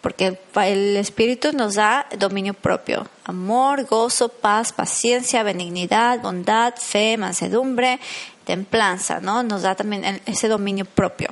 [0.00, 8.00] porque el espíritu nos da dominio propio, amor, gozo, paz, paciencia, benignidad, bondad, fe, mansedumbre,
[8.44, 9.42] templanza, ¿no?
[9.42, 11.28] Nos da también ese dominio propio.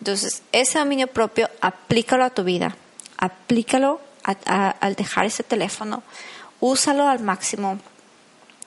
[0.00, 2.76] Entonces, ese dominio propio, aplícalo a tu vida,
[3.16, 6.02] aplícalo al dejar ese teléfono,
[6.60, 7.78] úsalo al máximo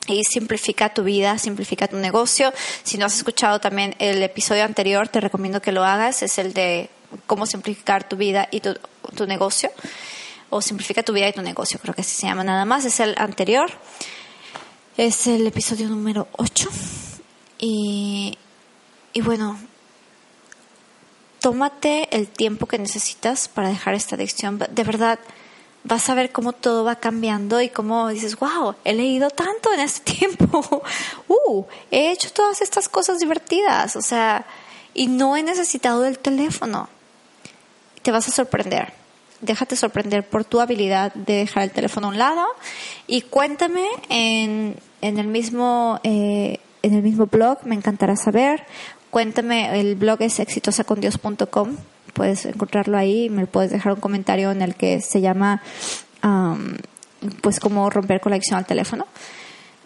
[0.08, 2.54] y simplifica tu vida, simplifica tu negocio.
[2.84, 6.24] Si no has escuchado también el episodio anterior, te recomiendo que lo hagas.
[6.24, 6.90] Es el de
[7.26, 8.76] cómo simplificar tu vida y tu,
[9.28, 9.70] negocio.
[10.50, 12.86] O simplifica tu vida y tu negocio, creo que así se llama nada más.
[12.86, 13.70] Es el anterior.
[14.96, 16.70] Es el episodio número 8.
[17.60, 18.38] Y,
[19.14, 19.58] y bueno,
[21.40, 24.60] tómate el tiempo que necesitas para dejar esta adicción.
[24.70, 25.20] De verdad,
[25.84, 29.80] vas a ver cómo todo va cambiando y cómo dices, wow, he leído tanto en
[29.80, 30.84] este tiempo,
[31.28, 34.46] uh, he hecho todas estas cosas divertidas, o sea,
[34.94, 36.90] y no he necesitado del teléfono.
[38.02, 38.94] Te vas a sorprender.
[39.40, 42.46] Déjate sorprender por tu habilidad de dejar el teléfono a un lado
[43.06, 48.64] y cuéntame en, en el mismo eh, en el mismo blog, me encantará saber.
[49.10, 51.78] Cuéntame, el blog es exitosacondios.com
[52.18, 55.62] puedes encontrarlo ahí, me puedes dejar un comentario en el que se llama,
[57.42, 59.06] pues, cómo romper conexión al teléfono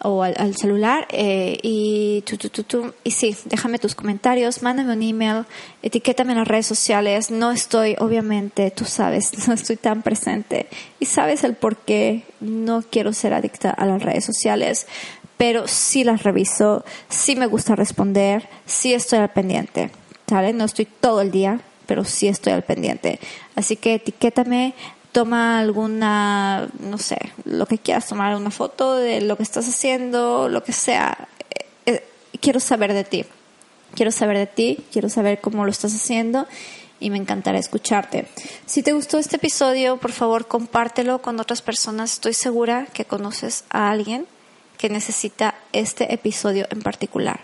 [0.04, 5.02] o al, celular eh, y tu, tu, tu, y sí, déjame tus comentarios, mándame un
[5.02, 5.44] email,
[5.82, 7.30] etiquétame en las redes sociales.
[7.30, 10.66] No estoy, obviamente, tú sabes, no estoy tan presente
[10.98, 14.88] y sabes el por qué no quiero ser adicta a las redes sociales,
[15.42, 19.90] pero sí las reviso, sí me gusta responder, sí estoy al pendiente,
[20.28, 20.52] ¿sale?
[20.52, 23.18] No estoy todo el día, pero sí estoy al pendiente.
[23.56, 24.72] Así que etiquétame,
[25.10, 30.48] toma alguna, no sé, lo que quieras, tomar una foto de lo que estás haciendo,
[30.48, 31.26] lo que sea.
[31.50, 32.04] Eh, eh,
[32.40, 33.24] quiero saber de ti.
[33.96, 36.46] Quiero saber de ti, quiero saber cómo lo estás haciendo
[37.00, 38.28] y me encantará escucharte.
[38.64, 42.12] Si te gustó este episodio, por favor, compártelo con otras personas.
[42.12, 44.28] Estoy segura que conoces a alguien
[44.82, 47.38] que necesita este episodio en particular,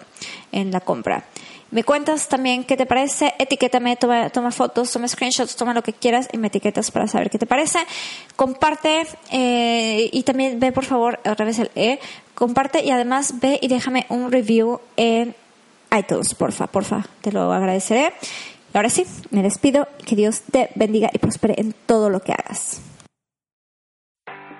[0.51, 1.25] en la compra.
[1.69, 5.91] Me cuentas también qué te parece, etiquétame, toma, toma, fotos, toma screenshots, toma lo que
[5.91, 7.79] quieras y me etiquetas para saber qué te parece.
[8.37, 11.99] Comparte eh, y también ve por favor otra vez el E,
[12.35, 15.35] comparte y además ve y déjame un review en
[15.97, 18.13] iTunes, porfa, porfa, te lo agradeceré.
[18.73, 22.31] Y ahora sí, me despido, que Dios te bendiga y prospere en todo lo que
[22.31, 22.81] hagas.